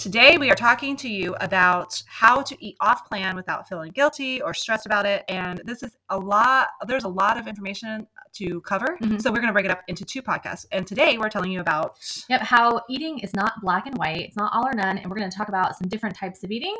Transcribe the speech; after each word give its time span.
Today, 0.00 0.38
we 0.38 0.50
are 0.50 0.54
talking 0.54 0.96
to 0.96 1.10
you 1.10 1.34
about 1.42 2.02
how 2.06 2.40
to 2.40 2.56
eat 2.64 2.74
off 2.80 3.06
plan 3.06 3.36
without 3.36 3.68
feeling 3.68 3.90
guilty 3.90 4.40
or 4.40 4.54
stressed 4.54 4.86
about 4.86 5.04
it. 5.04 5.26
And 5.28 5.60
this 5.66 5.82
is 5.82 5.94
a 6.08 6.18
lot, 6.18 6.68
there's 6.86 7.04
a 7.04 7.08
lot 7.08 7.38
of 7.38 7.46
information 7.46 8.06
to 8.32 8.62
cover. 8.62 8.96
Mhm. 9.02 9.20
So, 9.20 9.30
we're 9.30 9.42
going 9.42 9.48
to 9.48 9.52
break 9.52 9.66
it 9.66 9.70
up 9.70 9.82
into 9.88 10.06
two 10.06 10.22
podcasts. 10.22 10.64
And 10.72 10.86
today, 10.86 11.18
we're 11.18 11.28
telling 11.28 11.52
you 11.52 11.60
about 11.60 11.98
Yep, 12.30 12.40
how 12.40 12.80
eating 12.88 13.18
is 13.18 13.34
not 13.34 13.60
black 13.60 13.86
and 13.86 13.98
white. 13.98 14.20
It's 14.20 14.36
not 14.36 14.50
all 14.54 14.66
or 14.66 14.72
none. 14.72 14.96
And 14.96 15.10
we're 15.10 15.18
going 15.18 15.30
to 15.30 15.36
talk 15.36 15.48
about 15.48 15.76
some 15.76 15.86
different 15.86 16.16
types 16.16 16.42
of 16.44 16.50
eating 16.50 16.76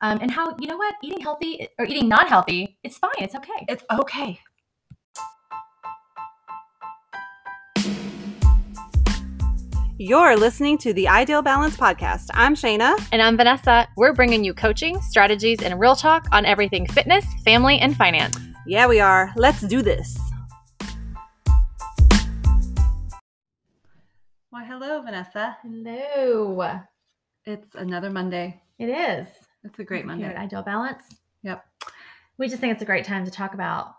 um, 0.00 0.18
and 0.20 0.28
how, 0.28 0.56
you 0.58 0.66
know 0.66 0.76
what, 0.76 0.96
eating 1.00 1.20
healthy 1.20 1.68
or 1.78 1.84
eating 1.86 2.08
not 2.08 2.28
healthy, 2.28 2.76
it's 2.82 2.98
fine. 2.98 3.12
It's 3.18 3.36
okay. 3.36 3.66
it's 3.68 3.84
okay. 4.00 4.40
You're 9.96 10.36
listening 10.36 10.76
to 10.78 10.92
the 10.92 11.06
Ideal 11.06 11.40
Balance 11.40 11.76
Podcast. 11.76 12.28
I'm 12.34 12.56
Shana. 12.56 13.00
And 13.12 13.22
I'm 13.22 13.36
Vanessa. 13.36 13.86
We're 13.96 14.12
bringing 14.12 14.42
you 14.42 14.52
coaching, 14.52 15.00
strategies, 15.00 15.62
and 15.62 15.78
real 15.78 15.94
talk 15.94 16.26
on 16.32 16.44
everything 16.44 16.84
fitness, 16.88 17.24
family, 17.44 17.78
and 17.78 17.96
finance. 17.96 18.36
Yeah, 18.66 18.88
we 18.88 18.98
are. 18.98 19.32
Let's 19.36 19.60
do 19.60 19.82
this. 19.82 20.18
Well, 24.50 24.64
hello, 24.66 25.00
Vanessa. 25.02 25.56
Hello. 25.62 26.80
It's 27.44 27.76
another 27.76 28.10
Monday. 28.10 28.60
It 28.80 28.86
is. 28.86 29.28
It's 29.62 29.78
a 29.78 29.84
great 29.84 29.98
Here 29.98 30.06
Monday. 30.06 30.24
at 30.26 30.36
Ideal 30.36 30.62
Balance. 30.62 31.04
Yep. 31.44 31.64
We 32.36 32.48
just 32.48 32.60
think 32.60 32.72
it's 32.72 32.82
a 32.82 32.86
great 32.86 33.04
time 33.04 33.24
to 33.26 33.30
talk 33.30 33.54
about 33.54 33.94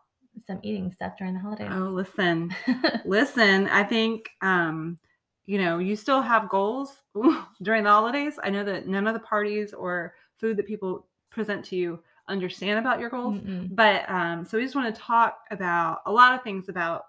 some 0.45 0.59
eating 0.61 0.91
stuff 0.91 1.13
during 1.17 1.35
the 1.35 1.39
holidays. 1.39 1.69
Oh, 1.71 1.83
listen, 1.83 2.53
listen. 3.05 3.69
I 3.69 3.85
think, 3.85 4.29
um, 4.41 4.99
you 5.45 5.57
know, 5.57 5.77
you 5.77 5.95
still 5.95 6.21
have 6.21 6.49
goals 6.49 7.03
during 7.61 7.83
the 7.83 7.89
holidays. 7.89 8.39
I 8.43 8.49
know 8.49 8.63
that 8.63 8.87
none 8.87 9.07
of 9.07 9.13
the 9.13 9.19
parties 9.19 9.73
or 9.73 10.15
food 10.37 10.57
that 10.57 10.67
people 10.67 11.07
present 11.29 11.63
to 11.65 11.75
you 11.75 11.99
understand 12.27 12.79
about 12.79 12.99
your 12.99 13.09
goals. 13.09 13.37
Mm-mm. 13.37 13.75
But 13.75 14.09
um, 14.09 14.45
so 14.45 14.57
we 14.57 14.63
just 14.63 14.75
want 14.75 14.93
to 14.93 15.01
talk 15.01 15.39
about 15.51 16.01
a 16.05 16.11
lot 16.11 16.33
of 16.33 16.43
things 16.43 16.69
about, 16.69 17.05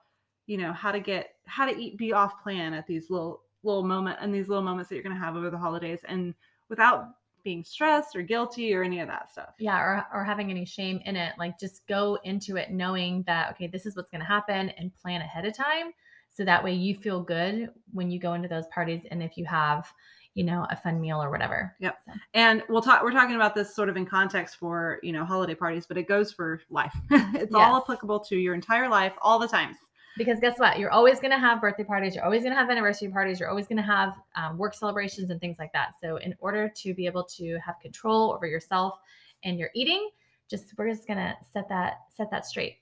you 0.47 0.59
know, 0.59 0.73
how 0.73 0.93
to 0.93 1.01
get 1.01 1.31
how 1.47 1.67
to 1.67 1.77
eat 1.77 1.97
be 1.97 2.13
off 2.13 2.43
plan 2.43 2.75
at 2.75 2.87
these 2.87 3.09
little 3.11 3.43
little 3.63 3.83
moment 3.85 4.19
and 4.21 4.35
these 4.35 4.49
little 4.49 4.63
moments 4.65 4.89
that 4.89 4.97
you're 4.97 5.05
going 5.05 5.17
to 5.17 5.21
have 5.21 5.37
over 5.37 5.51
the 5.51 5.59
holidays, 5.59 6.01
and 6.07 6.35
without 6.69 7.09
being 7.43 7.63
stressed 7.63 8.17
or 8.17 8.23
guilty 8.23 8.75
or 8.75 8.83
any 8.83 8.99
of 8.99 9.07
that 9.07 9.31
stuff. 9.31 9.51
yeah 9.61 9.79
or, 9.81 10.05
or 10.13 10.25
having 10.25 10.51
any 10.51 10.65
shame 10.65 11.01
in 11.05 11.15
it 11.15 11.33
like 11.39 11.57
just 11.61 11.87
go 11.87 12.19
into 12.25 12.57
it 12.57 12.73
knowing 12.73 13.23
that 13.23 13.53
okay 13.53 13.69
this 13.69 13.87
is 13.87 13.95
what's 13.95 14.11
going 14.11 14.21
to 14.21 14.27
happen 14.27 14.71
and 14.71 14.93
plan 14.97 15.21
ahead 15.21 15.45
of 15.47 15.57
time 15.57 15.93
so 16.37 16.45
that 16.45 16.63
way 16.63 16.73
you 16.73 16.95
feel 16.95 17.21
good 17.23 17.71
when 17.93 18.11
you 18.11 18.19
go 18.19 18.35
into 18.35 18.49
those 18.49 18.67
parties 18.69 19.03
and 19.11 19.23
if 19.23 19.37
you 19.39 19.45
have 19.47 19.91
you 20.35 20.45
know 20.45 20.67
a 20.71 20.77
fun 20.77 21.01
meal 21.01 21.23
or 21.23 21.31
whatever 21.31 21.75
Yep. 21.81 21.99
So, 22.05 22.13
And 22.35 22.63
we'll 22.69 22.83
talk. 22.83 23.03
We're 23.03 23.11
talking 23.13 23.37
about 23.37 23.55
this 23.55 23.75
sort 23.75 23.89
of 23.89 23.97
in 23.97 24.05
context 24.05 24.57
for 24.57 25.01
you 25.03 25.13
know 25.13 25.25
holiday 25.25 25.55
parties, 25.55 25.87
but 25.87 25.97
it 25.97 26.07
goes 26.07 26.31
for 26.31 26.61
life. 26.71 26.95
it's 27.11 27.55
all 27.55 27.79
applicable 27.79 28.21
to 28.21 28.37
your 28.37 28.55
entire 28.55 28.89
life, 28.89 29.15
all 29.23 29.39
the 29.39 29.49
times. 29.49 29.77
because 30.17 30.39
guess 30.41 30.59
what 30.59 30.79
you're 30.79 30.91
always 30.91 31.21
going 31.21 31.31
to 31.31 31.39
have 31.39 31.61
birthday 31.61 31.85
parties 31.85 32.15
you're 32.15 32.25
always 32.25 32.43
going 32.43 32.53
to 32.53 32.59
have 32.59 32.71
anniversary 32.71 33.09
parties 33.09 33.39
you're 33.39 33.49
always 33.49 33.67
going 33.67 33.77
to 33.77 33.83
have 33.83 34.15
um, 34.35 34.57
work 34.57 34.75
celebrations 34.75 35.31
and 35.31 35.41
things 35.41 35.59
like 35.59 35.73
that 35.73 35.91
so 36.03 36.17
in 36.17 36.35
order 36.41 36.71
to 36.75 36.95
be 36.95 37.07
able 37.07 37.25
to 37.25 37.59
have 37.65 37.75
control 37.81 38.33
over 38.33 38.47
yourself 38.47 38.99
and 39.45 39.59
your 39.59 39.71
eating 39.75 40.09
just 40.49 40.73
we're 40.79 40.89
just 40.89 41.07
going 41.07 41.19
to 41.19 41.35
set 41.53 41.69
that 41.69 41.95
set 42.11 42.31
that 42.31 42.47
straight 42.47 42.77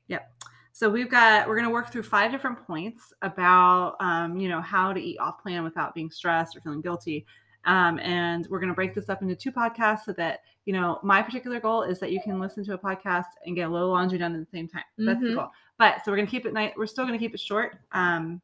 So 0.77 0.91
we've 0.91 1.09
got 1.09 1.47
we're 1.47 1.55
going 1.55 1.69
to 1.69 1.73
work 1.73 1.91
through 1.93 2.03
five 2.03 2.33
different 2.33 2.59
points 2.67 3.13
about 3.23 3.95
um, 4.01 4.37
you 4.41 4.49
know 4.49 4.61
how 4.61 4.93
to 4.93 5.01
eat 5.01 5.19
off 5.21 5.41
plan 5.41 5.63
without 5.63 5.95
being 5.95 6.11
stressed 6.11 6.57
or 6.57 6.61
feeling 6.63 6.81
guilty. 6.81 7.25
Um, 7.65 7.99
and 8.01 8.47
we're 8.51 8.59
going 8.59 8.69
to 8.71 8.75
break 8.75 8.93
this 8.93 9.09
up 9.09 9.23
into 9.23 9.37
two 9.37 9.53
podcasts 9.53 10.01
so 10.05 10.13
that 10.15 10.41
you 10.67 10.73
know 10.73 10.99
my 11.05 11.23
particular 11.23 11.61
goal 11.61 11.85
is 11.85 12.01
that 12.01 12.11
you 12.11 12.21
can 12.25 12.41
listen 12.41 12.65
to 12.65 12.75
a 12.75 12.79
podcast 12.79 13.27
and 13.47 13.55
get 13.55 13.69
a 13.69 13.73
little 13.73 13.91
laundry 13.91 14.19
done 14.19 14.35
at 14.35 14.41
the 14.41 14.51
same 14.51 14.67
time. 14.67 14.83
That's 14.99 15.21
the 15.23 15.29
Mhm. 15.29 15.35
goal. 15.37 15.51
But 15.79 16.05
so 16.05 16.11
we're 16.11 16.17
going 16.17 16.27
to 16.27 16.31
keep 16.31 16.45
it 16.45 16.53
night. 16.53 16.75
We're 16.77 16.87
still 16.87 17.05
going 17.07 17.17
to 17.19 17.25
keep 17.25 17.35
it 17.35 17.41
short. 17.41 17.77
Um, 17.93 18.43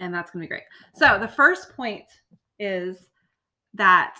and 0.00 0.12
that's 0.12 0.32
going 0.32 0.40
to 0.42 0.46
be 0.46 0.48
great. 0.48 0.64
So 0.94 1.16
the 1.20 1.28
first 1.28 1.74
point 1.76 2.04
is 2.58 3.08
that 3.74 4.18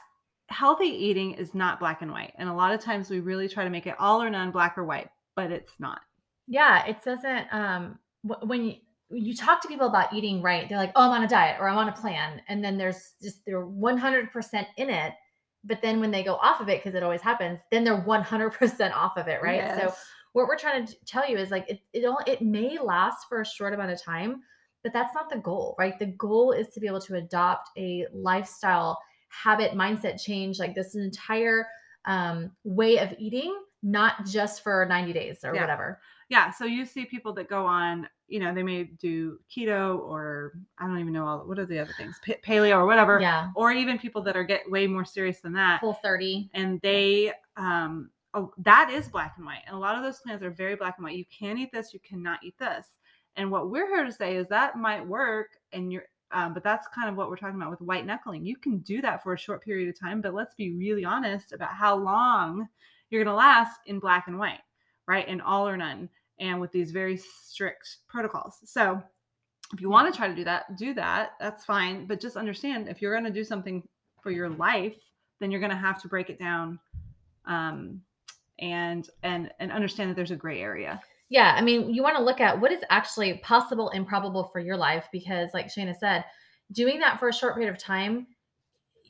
healthy 0.49 0.87
eating 0.87 1.33
is 1.35 1.55
not 1.57 1.81
black 1.81 2.03
and 2.03 2.11
white. 2.13 2.33
And 2.39 2.49
a 2.49 2.55
lot 2.55 2.73
of 2.73 2.81
times 2.81 3.11
we 3.11 3.19
really 3.19 3.49
try 3.49 3.65
to 3.65 3.71
make 3.71 3.89
it 3.89 3.97
all 3.99 4.23
or 4.23 4.31
none, 4.31 4.53
black 4.53 4.79
or 4.79 4.85
white, 4.85 5.09
but 5.35 5.51
it's 5.51 5.73
not. 5.81 6.01
Yeah, 6.47 6.87
it 6.87 7.03
doesn't. 7.03 7.53
Um, 7.53 7.99
when 8.23 8.65
you 8.65 8.75
you 9.11 9.37
talk 9.37 9.61
to 9.63 9.69
people 9.69 9.87
about 9.87 10.13
eating 10.13 10.43
right, 10.43 10.69
they're 10.69 10.79
like, 10.79 10.93
"Oh, 10.97 11.03
I'm 11.03 11.11
on 11.13 11.23
a 11.23 11.29
diet 11.29 11.61
or 11.61 11.69
I'm 11.69 11.79
on 11.79 11.89
a 11.89 11.93
plan," 11.93 12.43
and 12.49 12.65
then 12.65 12.77
there's 12.79 13.15
just 13.23 13.45
they're 13.45 13.65
100% 13.67 14.69
in 14.77 14.91
it. 14.91 15.15
But 15.63 15.81
then 15.83 16.01
when 16.01 16.11
they 16.11 16.23
go 16.23 16.35
off 16.37 16.61
of 16.61 16.69
it, 16.69 16.79
because 16.83 16.95
it 16.95 17.03
always 17.03 17.23
happens, 17.23 17.61
then 17.71 17.85
they're 17.85 18.01
100% 18.03 18.95
off 18.95 19.17
of 19.17 19.29
it, 19.29 19.41
right? 19.43 19.71
So 19.71 19.95
what 20.33 20.47
we're 20.49 20.59
trying 20.59 20.87
to 20.87 21.05
tell 21.07 21.29
you 21.29 21.39
is 21.39 21.51
like 21.51 21.69
it 21.71 21.81
it 21.93 22.05
only, 22.05 22.25
it 22.27 22.43
may 22.43 22.79
last 22.79 23.27
for 23.29 23.41
a 23.41 23.47
short 23.47 23.73
amount 23.75 23.93
of 23.93 24.03
time, 24.03 24.43
but 24.83 24.93
that's 24.93 25.15
not 25.15 25.31
the 25.31 25.39
goal, 25.39 25.75
right? 25.79 25.99
The 25.99 26.07
goal 26.07 26.53
is 26.53 26.69
to 26.71 26.81
be 26.81 26.87
able 26.87 27.01
to 27.03 27.17
adopt 27.17 27.71
a 27.79 28.07
lifestyle 28.13 28.99
habit 29.29 29.73
mindset 29.73 30.23
change, 30.23 30.59
like 30.59 30.75
this 30.75 30.95
entire 30.95 31.67
um, 32.07 32.53
way 32.65 32.99
of 32.99 33.15
eating, 33.19 33.63
not 33.83 34.27
just 34.27 34.63
for 34.63 34.85
90 34.87 35.13
days 35.13 35.45
or 35.45 35.55
Yeah. 35.55 35.61
whatever. 35.61 36.01
Yeah 36.29 36.51
so 36.51 36.65
you 36.65 36.85
see 36.85 37.05
people 37.05 37.33
that 37.33 37.49
go 37.49 37.65
on 37.67 38.09
you 38.29 38.41
know 38.41 38.55
they 38.55 38.63
may 38.63 38.85
do 38.85 39.39
keto 39.55 39.99
or 40.01 40.53
i 40.79 40.87
don't 40.87 40.99
even 40.99 41.13
know 41.13 41.27
all 41.27 41.39
what 41.47 41.59
are 41.59 41.67
the 41.67 41.79
other 41.79 41.93
things 41.97 42.19
pa- 42.27 42.33
paleo 42.45 42.79
or 42.79 42.87
whatever 42.87 43.19
Yeah. 43.21 43.51
or 43.55 43.73
even 43.73 43.99
people 43.99 44.23
that 44.23 44.37
are 44.37 44.45
get 44.45 44.69
way 44.71 44.87
more 44.87 45.05
serious 45.05 45.41
than 45.41 45.53
that 45.55 45.81
Full 45.81 45.95
30. 46.03 46.51
and 46.55 46.81
they 46.81 47.33
um 47.57 48.11
oh, 48.33 48.53
that 48.59 48.91
is 48.91 49.09
black 49.09 49.35
and 49.37 49.47
white 49.47 49.63
and 49.67 49.77
a 49.77 49.79
lot 49.79 49.97
of 49.97 50.03
those 50.03 50.21
plans 50.21 50.43
are 50.43 50.51
very 50.51 50.75
black 50.77 50.95
and 50.99 51.05
white 51.05 51.17
you 51.17 51.25
can 51.27 51.59
eat 51.59 51.71
this 51.73 51.93
you 51.93 52.01
cannot 52.01 52.39
eat 52.43 52.59
this 52.59 52.87
and 53.37 53.51
what 53.51 53.71
we're 53.71 53.89
here 53.89 54.05
to 54.05 54.13
say 54.13 54.37
is 54.37 54.49
that 54.49 54.77
might 54.79 55.07
work 55.07 55.49
and 55.73 55.93
you're 55.93 56.05
um, 56.33 56.53
but 56.53 56.65
that's 56.65 56.89
kind 56.93 57.09
of 57.09 57.15
what 57.17 57.29
we're 57.29 57.37
talking 57.37 57.55
about 57.61 57.71
with 57.71 57.81
white 57.83 58.07
knuckling 58.07 58.45
you 58.45 58.57
can 58.57 58.79
do 58.79 59.01
that 59.03 59.23
for 59.23 59.35
a 59.35 59.39
short 59.39 59.63
period 59.63 59.89
of 59.89 59.99
time 60.01 60.21
but 60.21 60.35
let's 60.35 60.55
be 60.55 60.73
really 60.75 61.05
honest 61.05 61.53
about 61.53 61.71
how 61.75 61.95
long 61.95 62.67
you're 63.11 63.23
going 63.23 63.33
to 63.33 63.37
last 63.37 63.79
in 63.87 64.01
black 64.01 64.27
and 64.27 64.37
white 64.39 64.59
right 65.07 65.29
in 65.29 65.41
all 65.41 65.69
or 65.69 65.77
none 65.77 66.09
and 66.41 66.61
with 66.61 66.73
these 66.73 66.91
very 66.91 67.17
strict 67.17 67.99
protocols 68.09 68.59
so 68.65 69.01
if 69.73 69.81
you 69.81 69.89
want 69.89 70.13
to 70.13 70.17
try 70.17 70.29
to 70.29 70.35
do 70.35 70.45
that 70.45 70.77
do 70.77 70.95
that 70.95 71.31
that's 71.41 71.65
fine 71.65 72.07
but 72.07 72.21
just 72.21 72.37
understand 72.37 72.89
if 72.89 73.01
you're 73.01 73.15
going 73.15 73.25
to 73.25 73.31
do 73.31 73.45
something 73.45 73.83
for 74.23 74.31
your 74.31 74.51
life 74.51 74.97
then 75.41 75.51
you're 75.51 75.61
going 75.61 75.71
to 75.71 75.77
have 75.77 76.01
to 76.01 76.09
break 76.09 76.31
it 76.31 76.39
down 76.39 76.79
um, 77.47 78.01
and 78.59 79.11
and 79.23 79.51
and 79.59 79.73
understand 79.73 80.11
that 80.11 80.17
there's 80.17 80.31
a 80.31 80.37
gray 80.37 80.61
area 80.61 81.01
Yeah. 81.31 81.55
I 81.57 81.63
mean, 81.63 81.93
you 81.93 82.03
want 82.03 82.17
to 82.17 82.23
look 82.23 82.41
at 82.41 82.61
what 82.61 82.71
is 82.71 82.83
actually 82.91 83.39
possible 83.39 83.91
and 83.91 84.07
probable 84.07 84.45
for 84.53 84.61
your 84.61 84.77
life 84.77 85.09
because, 85.11 85.51
like 85.55 85.67
Shana 85.67 85.95
said, 85.97 86.25
doing 86.73 87.01
that 87.01 87.19
for 87.19 87.29
a 87.29 87.33
short 87.33 87.55
period 87.55 87.73
of 87.73 87.79
time 87.79 88.27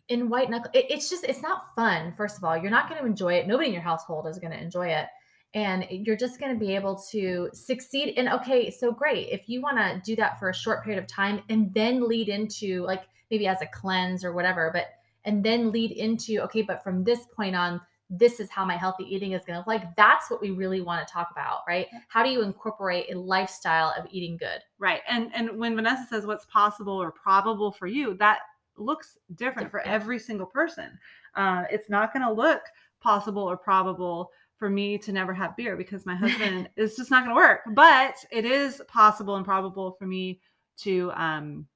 in 0.09 0.29
white 0.29 0.49
knuckle, 0.49 0.71
it, 0.75 0.87
it's 0.89 1.11
just, 1.11 1.25
it's 1.25 1.43
not 1.43 1.75
fun. 1.75 2.15
First 2.17 2.39
of 2.39 2.45
all, 2.45 2.57
you're 2.57 2.71
not 2.71 2.89
going 2.89 3.01
to 3.01 3.07
enjoy 3.07 3.35
it. 3.35 3.47
Nobody 3.47 3.69
in 3.69 3.75
your 3.75 3.83
household 3.83 4.27
is 4.27 4.39
going 4.39 4.53
to 4.53 4.63
enjoy 4.63 4.89
it. 4.89 5.07
And 5.55 5.87
you're 5.89 6.17
just 6.17 6.41
going 6.41 6.53
to 6.53 6.59
be 6.59 6.75
able 6.75 6.97
to 7.11 7.49
succeed. 7.53 8.15
And 8.17 8.29
okay, 8.29 8.71
so 8.71 8.91
great. 8.91 9.29
If 9.31 9.49
you 9.49 9.63
want 9.63 9.79
to 9.79 10.01
do 10.05 10.17
that 10.17 10.39
for 10.39 10.51
a 10.51 10.55
short 10.55 10.83
period 10.83 11.01
of 11.01 11.09
time 11.09 11.43
and 11.49 11.73
then 11.73 12.09
lead 12.09 12.29
into 12.29 12.83
like 12.83 13.05
maybe 13.31 13.47
as 13.47 13.63
a 13.63 13.67
cleanse 13.67 14.25
or 14.25 14.33
whatever, 14.33 14.71
but 14.73 14.87
and 15.25 15.45
then 15.45 15.71
lead 15.71 15.93
into 15.93 16.41
okay, 16.41 16.63
but 16.63 16.83
from 16.83 17.05
this 17.05 17.21
point 17.35 17.55
on, 17.55 17.81
this 18.11 18.39
is 18.39 18.51
how 18.51 18.65
my 18.65 18.77
healthy 18.77 19.05
eating 19.05 19.33
is 19.33 19.45
going 19.45 19.55
to 19.55 19.61
look 19.61 19.67
like. 19.67 19.97
That's 19.97 20.31
what 20.31 20.43
we 20.43 20.51
really 20.51 20.83
want 20.83 21.07
to 21.07 21.13
talk 21.13 21.29
about, 21.33 21.61
right? 21.67 21.87
How 22.09 22.23
do 22.23 22.31
you 22.31 22.43
incorporate 22.43 23.11
a 23.11 23.19
lifestyle 23.19 23.95
of 23.99 24.07
eating 24.11 24.37
good? 24.37 24.61
right 24.85 25.01
and 25.09 25.31
and 25.35 25.59
when 25.59 25.75
vanessa 25.75 26.07
says 26.11 26.27
what's 26.27 26.45
possible 26.45 26.93
or 26.93 27.11
probable 27.11 27.73
for 27.73 27.87
you 27.87 28.15
that 28.15 28.41
looks 28.77 29.17
different 29.37 29.71
for 29.71 29.81
every 29.81 30.19
single 30.19 30.47
person 30.47 30.99
uh, 31.37 31.65
it's 31.71 31.89
not 31.89 32.13
going 32.13 32.25
to 32.25 32.33
look 32.33 32.61
possible 33.01 33.43
or 33.43 33.57
probable 33.57 34.31
for 34.59 34.71
me 34.71 34.99
to 34.99 35.13
never 35.13 35.35
have 35.35 35.57
beer 35.57 35.77
because 35.77 36.07
my 36.07 36.15
husband 36.15 36.69
is 36.77 36.97
just 36.97 37.11
not 37.11 37.25
going 37.25 37.35
to 37.35 37.41
work. 37.41 37.61
But 37.75 38.17
it 38.31 38.45
is 38.45 38.81
possible 38.89 39.37
and 39.37 39.45
probable 39.45 39.97
for 39.99 40.07
me 40.07 40.41
to 40.79 41.13
um 41.15 41.67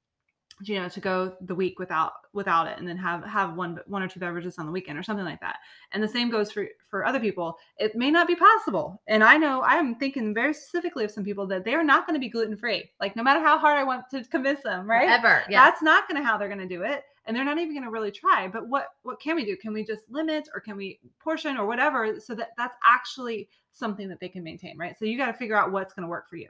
you 0.63 0.81
know 0.81 0.89
to 0.89 0.99
go 0.99 1.37
the 1.43 1.55
week 1.55 1.79
without 1.79 2.13
without 2.33 2.67
it 2.67 2.77
and 2.79 2.89
then 2.89 2.97
have 2.97 3.25
have 3.25 3.55
one 3.55 3.79
one 3.87 4.03
or 4.03 4.09
two 4.09 4.19
beverages 4.19 4.59
on 4.59 4.67
the 4.67 4.73
weekend 4.73 4.99
or 4.99 5.03
something 5.03 5.25
like 5.25 5.41
that. 5.41 5.57
And 5.93 6.03
the 6.03 6.09
same 6.09 6.31
goes 6.31 6.51
for 6.51 6.67
for 6.89 7.07
other 7.07 7.21
people. 7.21 7.57
It 7.79 7.95
may 7.95 8.11
not 8.11 8.27
be 8.27 8.35
possible. 8.35 9.01
And 9.07 9.23
i 9.23 9.37
know 9.37 9.63
i'm 9.63 9.95
thinking 9.95 10.35
very 10.35 10.53
specifically 10.53 11.05
of 11.05 11.11
some 11.11 11.25
people 11.25 11.47
that 11.47 11.65
they're 11.65 11.85
not 11.85 12.07
going 12.07 12.15
to 12.15 12.21
be 12.21 12.29
gluten 12.29 12.57
free 12.57 12.91
like 13.01 13.15
no 13.17 13.23
matter 13.23 13.41
how 13.41 13.59
hard 13.59 13.79
i 13.79 13.85
want 13.85 14.05
to 14.11 14.25
convince 14.25 14.63
them 14.63 14.89
right? 14.89 15.09
Ever. 15.09 15.45
Yeah. 15.49 15.65
that's 15.65 15.83
not 15.83 16.09
going 16.09 16.21
to 16.21 16.27
how 16.27 16.37
they're 16.37 16.49
going 16.49 16.61
to 16.61 16.67
do 16.67 16.83
it 16.83 17.05
and 17.29 17.37
they're 17.37 17.45
not 17.45 17.59
even 17.59 17.75
going 17.75 17.85
to 17.85 17.91
really 17.91 18.11
try 18.11 18.49
but 18.49 18.67
what 18.69 18.87
what 19.03 19.21
can 19.21 19.37
we 19.37 19.45
do 19.45 19.57
can 19.57 19.73
we 19.73 19.85
just 19.85 20.03
limit 20.09 20.49
or 20.55 20.61
can 20.61 20.77
we 20.77 20.99
portion 21.21 21.57
or 21.57 21.67
whatever 21.67 22.19
so 22.19 22.35
that 22.35 22.49
that's 22.57 22.75
actually 22.85 23.49
something 23.73 24.09
that 24.09 24.19
they 24.19 24.29
can 24.29 24.43
maintain 24.43 24.77
right 24.77 24.99
so 24.99 25.05
you 25.05 25.17
got 25.17 25.27
to 25.27 25.35
figure 25.35 25.57
out 25.57 25.71
what's 25.71 25.93
going 25.93 26.03
to 26.03 26.09
work 26.09 26.29
for 26.29 26.37
you 26.37 26.49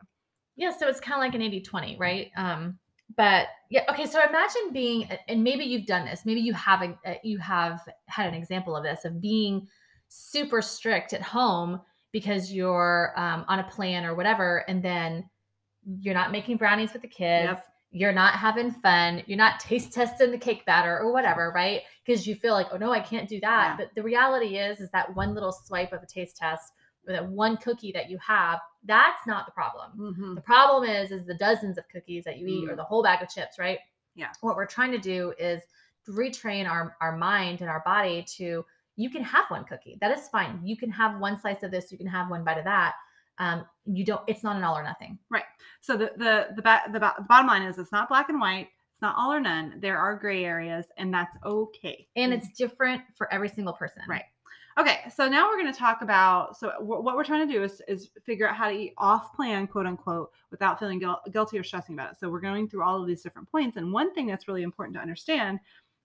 Yeah, 0.57 0.71
so 0.71 0.89
it's 0.89 1.01
kind 1.01 1.15
of 1.15 1.21
like 1.21 1.35
an 1.35 1.43
80 1.43 1.61
20, 1.61 1.97
right? 1.99 2.31
Um, 2.37 2.79
but 3.17 3.49
yeah 3.71 3.83
okay 3.89 4.07
so 4.07 4.21
imagine 4.23 4.73
being 4.73 5.09
and 5.29 5.43
maybe 5.43 5.65
you've 5.65 5.87
done 5.87 6.05
this 6.05 6.27
maybe 6.27 6.41
you 6.41 6.53
haven't 6.53 6.97
uh, 7.07 7.15
you 7.23 7.39
have 7.39 7.81
had 8.07 8.29
an 8.29 8.35
example 8.35 8.77
of 8.77 8.85
this 8.85 9.07
of 9.07 9.21
being 9.21 9.67
super 10.09 10.61
strict 10.61 11.15
at 11.15 11.23
home 11.23 11.81
because 12.13 12.53
you're 12.53 13.15
um, 13.17 13.45
on 13.49 13.61
a 13.61 13.65
plan 13.65 14.05
or 14.05 14.15
whatever 14.15 14.65
and 14.69 14.83
then 14.83 15.29
you're 16.01 16.15
not 16.15 16.31
making 16.31 16.59
brownies 16.59 16.93
with 16.93 17.01
the 17.01 17.09
kids 17.09 17.47
Yep. 17.47 17.67
You're 17.91 18.13
not 18.13 18.35
having 18.35 18.71
fun 18.71 19.23
you're 19.27 19.39
not 19.39 19.59
taste 19.69 19.93
testing 19.93 20.31
the 20.31 20.39
cake 20.39 20.65
batter 20.67 20.99
or 20.99 21.13
whatever 21.13 21.51
right 21.55 21.83
because 22.05 22.27
you 22.27 22.35
feel 22.35 22.53
like 22.55 22.67
oh 22.73 22.77
no 22.77 22.93
i 22.93 23.01
can't 23.01 23.29
do 23.29 23.41
that 23.41 23.71
Yeah. 23.71 23.77
but 23.79 23.95
the 23.95 24.03
reality 24.03 24.59
is 24.59 24.81
is 24.81 24.91
that 24.91 25.15
one 25.15 25.35
little 25.35 25.53
swipe 25.53 25.93
of 25.93 26.03
a 26.03 26.07
taste 26.07 26.37
test 26.37 26.73
or 27.07 27.13
that 27.15 27.27
one 27.27 27.57
cookie 27.57 27.93
that 27.93 28.11
you 28.11 28.19
have 28.19 28.59
that's 28.85 29.27
not 29.27 29.47
the 29.47 29.53
problem 29.53 29.93
Mhm. 29.99 30.35
the 30.35 30.41
problem 30.43 30.89
is 30.89 31.11
is 31.11 31.25
the 31.27 31.35
dozens 31.35 31.79
of 31.79 31.89
cookies 31.89 32.25
that 32.25 32.39
you 32.39 32.47
eat 32.47 32.69
or 32.69 32.75
Mm. 32.75 32.77
the 32.77 32.85
whole 32.85 33.03
bag 33.03 33.23
of 33.23 33.29
chips, 33.29 33.59
right? 33.59 33.79
Yeah. 34.15 34.33
What 34.41 34.57
we're 34.57 34.67
trying 34.67 34.93
to 34.93 34.99
do 34.99 35.33
is 35.39 35.63
retrain 36.09 36.69
our 36.69 36.97
our 37.01 37.17
mind 37.17 37.61
and 37.61 37.71
our 37.71 37.83
body 37.85 38.25
to 38.37 38.65
you 38.97 39.11
can 39.11 39.23
have 39.23 39.45
one 39.49 39.65
cookie. 39.65 39.97
That 40.01 40.17
is 40.17 40.29
fine. 40.29 40.61
You 40.65 40.77
can 40.77 40.91
have 40.91 41.21
one 41.21 41.39
slice 41.39 41.63
of 41.63 41.71
this, 41.71 41.93
you 41.93 41.99
can 41.99 42.07
have 42.09 42.29
one 42.31 42.45
bite 42.45 42.59
of 42.59 42.65
that. 42.65 42.95
Um, 43.39 43.65
you 43.87 44.05
don't 44.05 44.23
it's 44.27 44.43
not 44.43 44.57
an 44.57 44.65
all 44.65 44.77
or 44.77 44.83
nothing. 44.83 45.19
Right. 45.31 45.45
So 45.81 45.97
the 45.97 46.13
the 46.17 46.49
the, 46.57 46.63
ba- 46.63 46.83
the, 46.93 47.01
ba- 47.01 47.15
the 47.19 47.25
bottom 47.25 47.47
line 47.47 47.63
is 47.63 47.79
it's 47.79 47.93
not 47.93 48.09
black 48.09 48.29
and 48.29 48.41
white. 48.41 48.69
It's 48.93 49.01
not 49.03 49.15
all 49.17 49.33
or 49.33 49.41
none. 49.41 49.75
There 49.81 49.97
are 49.97 50.17
gray 50.17 50.45
areas, 50.45 50.87
and 50.97 51.15
that's 51.15 51.37
okay. 51.45 52.09
And 52.17 52.33
it's 52.33 52.49
different 52.53 53.03
for 53.15 53.33
every 53.33 53.49
single 53.49 53.73
person. 53.75 54.03
Right. 54.09 54.25
Okay, 54.77 54.99
so 55.13 55.29
now 55.29 55.49
we're 55.49 55.59
going 55.61 55.73
to 55.73 55.79
talk 55.79 56.03
about 56.03 56.57
so 56.57 56.71
wh- 56.79 57.03
what 57.03 57.17
we're 57.17 57.25
trying 57.25 57.47
to 57.49 57.53
do 57.53 57.63
is 57.65 57.81
is 57.89 58.11
figure 58.25 58.49
out 58.49 58.55
how 58.57 58.69
to 58.69 58.75
eat 58.77 58.95
off 58.99 59.35
plan, 59.35 59.67
quote 59.67 59.87
unquote, 59.87 60.31
without 60.51 60.79
feeling 60.79 61.01
guil- 61.01 61.21
guilty 61.33 61.59
or 61.59 61.65
stressing 61.65 61.95
about 61.95 62.13
it. 62.13 62.19
So 62.19 62.29
we're 62.29 62.41
going 62.41 62.69
through 62.69 62.83
all 62.85 63.01
of 63.01 63.07
these 63.07 63.23
different 63.23 63.51
points, 63.51 63.77
and 63.77 63.93
one 63.93 64.13
thing 64.15 64.27
that's 64.27 64.47
really 64.49 64.63
important 64.63 64.95
to 64.97 65.01
understand 65.01 65.59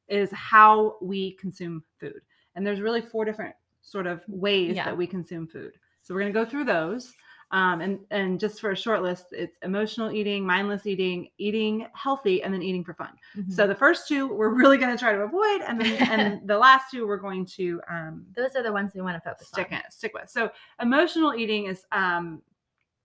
is 0.07 0.29
how 0.31 0.97
we 1.01 1.33
consume 1.33 1.83
food. 1.99 2.21
And 2.55 2.65
there's 2.65 2.81
really 2.81 3.01
four 3.01 3.25
different 3.25 3.55
sort 3.81 4.05
of 4.07 4.23
ways 4.27 4.75
Yeah. 4.75 4.85
that 4.85 4.97
we 4.97 5.07
consume 5.07 5.47
food. 5.47 5.73
So 6.03 6.13
we're 6.13 6.19
going 6.21 6.33
to 6.33 6.39
go 6.39 6.45
through 6.45 6.65
those. 6.65 7.11
Um, 7.51 7.81
and 7.81 7.99
and 8.09 8.39
just 8.39 8.59
for 8.59 8.71
a 8.71 8.75
short 8.75 9.03
list, 9.03 9.25
it's 9.31 9.57
emotional 9.61 10.11
eating, 10.11 10.43
mindless 10.43 10.87
eating, 10.87 11.29
eating 11.37 11.85
healthy, 11.93 12.41
and 12.41 12.51
then 12.51 12.63
eating 12.63 12.83
for 12.83 12.95
fun. 12.95 13.11
Mhm. 13.37 13.51
So 13.51 13.67
the 13.67 13.75
first 13.75 14.07
two 14.07 14.27
we're 14.27 14.49
really 14.49 14.77
going 14.79 14.91
to 14.91 14.97
try 14.97 15.11
to 15.13 15.19
avoid, 15.19 15.61
and 15.61 15.79
then 15.79 16.01
and 16.09 16.47
the 16.47 16.57
last 16.57 16.85
two 16.89 17.05
we're 17.05 17.17
going 17.17 17.45
to 17.57 17.79
um, 17.87 18.25
those 18.35 18.55
are 18.55 18.63
the 18.63 18.71
ones 18.71 18.91
we 18.95 19.01
want 19.01 19.15
to 19.15 19.29
focus 19.29 19.49
stick 19.49 19.67
on. 19.71 19.77
it 19.79 19.93
stick 19.93 20.13
with. 20.15 20.29
So 20.31 20.49
emotional 20.81 21.35
eating 21.35 21.65
is 21.67 21.83
um 21.91 22.41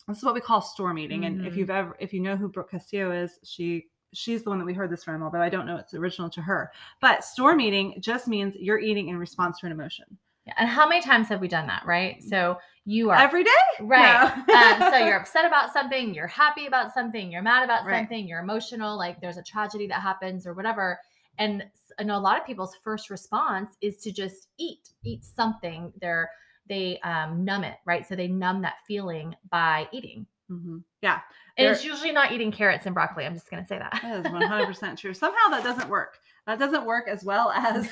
this 0.07 0.17
is 0.17 0.25
what 0.25 0.33
we 0.33 0.41
call 0.41 0.63
storm 0.63 0.99
eating. 0.99 1.27
And 1.27 1.45
if 1.45 1.53
Mhm. 1.53 1.57
you've 1.59 1.71
ever 1.71 1.95
if 2.01 2.15
you 2.15 2.21
know 2.21 2.35
who 2.37 2.49
Brooke 2.49 2.71
Castillo 2.71 3.11
is, 3.11 3.39
she 3.45 3.89
she's 4.15 4.45
the 4.45 4.49
one 4.49 4.59
that 4.59 4.65
we 4.65 4.73
heard 4.73 4.89
this 4.89 5.05
from, 5.05 5.23
although 5.23 5.43
I 5.43 5.51
don't 5.51 5.67
know 5.67 5.77
it's 5.77 5.93
original 5.93 6.31
to 6.31 6.41
her. 6.41 6.73
But 7.03 7.23
storm 7.23 7.61
eating 7.61 8.01
just 8.01 8.27
means 8.27 8.57
you're 8.57 8.79
eating 8.79 9.09
in 9.09 9.19
response 9.19 9.61
to 9.61 9.67
an 9.67 9.73
emotion. 9.73 10.07
Yeah. 10.49 10.55
And 10.57 10.69
how 10.69 10.89
many 10.89 11.03
times 11.03 11.29
have 11.29 11.41
we 11.43 11.49
done 11.49 11.67
that, 11.67 11.83
right? 11.85 12.23
So 12.25 12.57
you 12.87 13.11
are 13.11 13.17
Every 13.19 13.45
day? 13.45 13.51
Right. 13.81 14.33
No. 14.49 14.55
um, 14.87 14.91
so 14.93 14.97
you're 15.07 15.19
upset 15.19 15.45
about 15.45 15.75
something, 15.75 16.15
you're 16.15 16.27
happy 16.27 16.65
about 16.67 16.95
something, 16.95 17.31
you're 17.31 17.43
mad 17.43 17.65
about 17.65 17.85
Right. 17.85 17.99
something, 17.99 18.27
you're 18.27 18.41
emotional, 18.41 18.97
like 18.97 19.21
there's 19.21 19.37
a 19.37 19.43
tragedy 19.43 19.87
that 19.89 20.01
happens 20.01 20.47
or 20.47 20.55
whatever. 20.55 20.99
And 21.39 21.65
I 22.01 22.03
know 22.05 22.17
a 22.17 22.19
lot 22.19 22.41
of 22.41 22.47
people's 22.47 22.75
first 22.83 23.11
response 23.11 23.77
is 23.83 23.99
to 23.99 24.11
just 24.11 24.49
eat, 24.59 24.89
eat 25.05 25.23
something. 25.25 25.93
They're 26.01 26.31
they 26.67 26.99
um, 27.01 27.45
numb 27.45 27.65
it, 27.65 27.77
right? 27.87 28.07
So 28.07 28.15
they 28.17 28.29
numb 28.29 28.63
that 28.63 28.77
feeling 28.87 29.35
by 29.51 29.87
eating. 29.93 30.27
Mhm. 30.51 30.83
Yeah. 31.03 31.21
And 31.59 31.67
it's 31.69 31.85
usually 31.85 32.13
not 32.13 32.33
eating 32.33 32.53
carrots 32.53 32.87
and 32.87 32.95
broccoli. 32.95 33.27
I'm 33.27 33.35
just 33.35 33.51
gonna 33.51 33.67
say 33.67 33.79
that. 33.79 33.99
That 34.03 34.25
is 34.27 34.33
100% 34.33 34.97
true. 34.97 35.13
Somehow 35.13 35.49
that 35.51 35.63
doesn't 35.63 35.89
work. 35.91 36.19
That 36.49 36.59
doesn't 36.59 36.87
work 36.87 37.09
as 37.09 37.25
well 37.25 37.51
as 37.55 37.87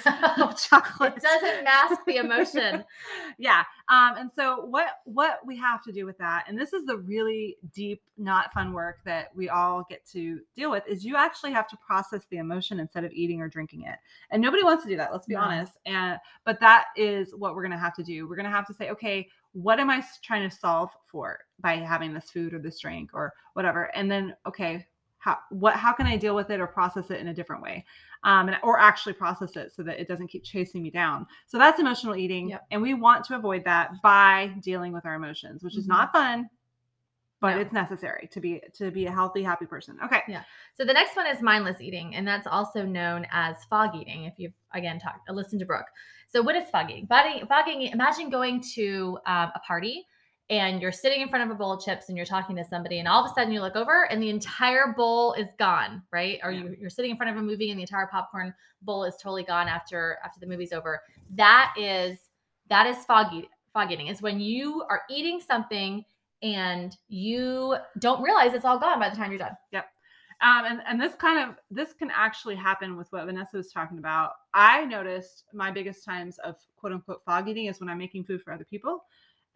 chocolate. 0.66 1.12
it 1.18 1.22
doesn't 1.22 1.62
mask 1.64 2.00
the 2.06 2.16
emotion. 2.16 2.82
yeah. 3.38 3.64
Um, 3.90 4.14
and 4.16 4.30
so 4.34 4.64
what 4.64 5.00
what 5.04 5.40
we 5.44 5.58
have 5.58 5.82
to 5.82 5.92
do 5.92 6.06
with 6.06 6.16
that, 6.16 6.46
and 6.48 6.58
this 6.58 6.72
is 6.72 6.86
the 6.86 6.96
really 6.96 7.58
deep, 7.74 8.00
not 8.16 8.54
fun 8.54 8.72
work 8.72 9.00
that 9.04 9.26
we 9.36 9.50
all 9.50 9.84
get 9.90 10.06
to 10.12 10.40
deal 10.56 10.70
with, 10.70 10.84
is 10.88 11.04
you 11.04 11.16
actually 11.16 11.52
have 11.52 11.68
to 11.68 11.76
process 11.86 12.22
the 12.30 12.38
emotion 12.38 12.80
instead 12.80 13.04
of 13.04 13.12
eating 13.12 13.42
or 13.42 13.48
drinking 13.48 13.82
it. 13.82 13.98
And 14.30 14.40
nobody 14.40 14.64
wants 14.64 14.84
to 14.84 14.88
do 14.88 14.96
that, 14.96 15.12
let's 15.12 15.26
be 15.26 15.34
No. 15.34 15.40
honest. 15.42 15.74
And 15.84 16.18
but 16.46 16.58
that 16.60 16.86
is 16.96 17.34
what 17.36 17.54
we're 17.54 17.62
gonna 17.62 17.78
have 17.78 17.94
to 17.96 18.02
do. 18.02 18.26
We're 18.26 18.36
gonna 18.36 18.48
have 18.48 18.66
to 18.68 18.74
say, 18.74 18.88
okay, 18.88 19.28
what 19.52 19.78
am 19.78 19.90
I 19.90 20.02
trying 20.22 20.48
to 20.48 20.56
solve 20.56 20.88
for 21.04 21.40
by 21.60 21.74
having 21.76 22.14
this 22.14 22.30
food 22.30 22.54
or 22.54 22.58
this 22.58 22.80
drink 22.80 23.10
or 23.12 23.34
whatever? 23.52 23.94
And 23.94 24.10
then 24.10 24.34
okay, 24.46 24.86
how 25.26 25.38
what 25.50 25.74
how 25.74 25.92
can 25.92 26.06
I 26.06 26.16
deal 26.16 26.34
with 26.36 26.50
it 26.50 26.60
or 26.60 26.66
process 26.68 27.10
it 27.10 27.20
in 27.20 27.28
a 27.28 27.34
different 27.34 27.62
way? 27.62 27.84
um, 28.24 28.48
and, 28.48 28.56
or 28.62 28.78
actually 28.80 29.12
process 29.12 29.54
it 29.56 29.72
so 29.74 29.82
that 29.84 30.00
it 30.00 30.08
doesn't 30.08 30.26
keep 30.28 30.42
chasing 30.42 30.82
me 30.82 30.90
down. 30.90 31.26
So 31.46 31.58
that's 31.58 31.78
emotional 31.78 32.16
eating, 32.16 32.48
Yep. 32.48 32.66
and 32.72 32.82
we 32.82 32.94
want 32.94 33.24
to 33.26 33.36
avoid 33.36 33.62
that 33.64 33.90
by 34.02 34.52
dealing 34.62 34.92
with 34.92 35.04
our 35.06 35.14
emotions, 35.14 35.62
which 35.62 35.76
is 35.76 35.84
Mhm. 35.84 35.90
not 35.90 36.12
fun, 36.12 36.48
but 37.40 37.54
No. 37.54 37.60
it's 37.60 37.72
necessary 37.72 38.28
to 38.32 38.40
be 38.40 38.60
to 38.74 38.90
be 38.90 39.06
a 39.06 39.12
healthy, 39.12 39.42
happy 39.44 39.66
person. 39.66 39.98
Okay, 40.02 40.22
yeah 40.26 40.42
So 40.74 40.84
the 40.84 40.92
next 40.92 41.14
one 41.14 41.26
is 41.26 41.40
mindless 41.42 41.80
eating, 41.80 42.16
and 42.16 42.26
that's 42.26 42.46
also 42.46 42.84
known 42.84 43.26
as 43.30 43.64
fog 43.66 43.94
eating. 43.94 44.24
If 44.24 44.38
you've 44.38 44.54
again 44.72 44.98
talked, 44.98 45.30
listen 45.30 45.58
to 45.60 45.66
Brooke. 45.66 45.90
So 46.26 46.42
what 46.42 46.56
is 46.56 46.68
fog 46.70 46.90
eating? 46.90 47.06
Fog 47.06 47.26
eating, 47.30 47.46
fog 47.46 47.68
eating 47.68 47.92
imagine 47.92 48.28
going 48.30 48.60
to 48.74 49.18
um, 49.26 49.52
a 49.54 49.60
party 49.60 50.06
and 50.48 50.80
you're 50.80 50.92
sitting 50.92 51.20
in 51.20 51.28
front 51.28 51.44
of 51.44 51.50
a 51.50 51.58
bowl 51.58 51.72
of 51.72 51.84
chips 51.84 52.08
and 52.08 52.16
you're 52.16 52.26
talking 52.26 52.54
to 52.56 52.64
somebody, 52.64 52.98
and 53.00 53.08
all 53.08 53.24
of 53.24 53.30
a 53.30 53.34
sudden 53.34 53.52
you 53.52 53.60
look 53.60 53.74
over 53.76 54.04
and 54.10 54.22
the 54.22 54.30
entire 54.30 54.94
bowl 54.96 55.32
is 55.34 55.48
gone, 55.58 56.02
right? 56.12 56.38
Or 56.42 56.50
Yeah. 56.52 56.64
you, 56.64 56.76
you're 56.80 56.90
sitting 56.90 57.10
in 57.10 57.16
front 57.16 57.30
of 57.32 57.38
a 57.38 57.42
movie 57.42 57.70
and 57.70 57.78
the 57.78 57.82
entire 57.82 58.06
popcorn 58.06 58.54
bowl 58.82 59.04
is 59.04 59.16
totally 59.16 59.42
gone 59.44 59.66
after 59.68 60.18
after 60.24 60.38
the 60.40 60.46
movie's 60.46 60.72
over. 60.72 61.00
That 61.34 61.74
is 61.78 62.18
that 62.68 62.86
is 62.86 63.04
foggy. 63.04 63.48
Fog 63.72 63.90
eating 63.92 64.06
is 64.06 64.22
when 64.22 64.40
you 64.40 64.84
are 64.88 65.02
eating 65.10 65.40
something 65.40 66.04
and 66.42 66.96
you 67.08 67.76
don't 67.98 68.22
realize 68.22 68.54
it's 68.54 68.64
all 68.64 68.78
gone 68.78 68.98
by 69.00 69.08
the 69.10 69.16
time 69.16 69.30
you're 69.30 69.38
done. 69.38 69.56
um, 70.42 70.64
and 70.66 70.80
and 70.86 71.00
this 71.00 71.14
kind 71.14 71.48
of 71.48 71.56
this 71.70 71.92
can 71.94 72.10
actually 72.14 72.54
happen 72.56 72.96
with 72.96 73.10
what 73.10 73.24
Vanessa 73.24 73.56
was 73.56 73.72
talking 73.72 73.98
about. 73.98 74.32
I 74.54 74.84
noticed 74.84 75.44
my 75.52 75.70
biggest 75.70 76.04
times 76.04 76.38
of 76.38 76.56
quote 76.76 76.92
unquote 76.92 77.24
fog 77.24 77.48
eating 77.48 77.66
is 77.66 77.80
when 77.80 77.88
I'm 77.88 77.98
making 77.98 78.24
food 78.24 78.42
for 78.42 78.52
other 78.52 78.64
people, 78.64 79.04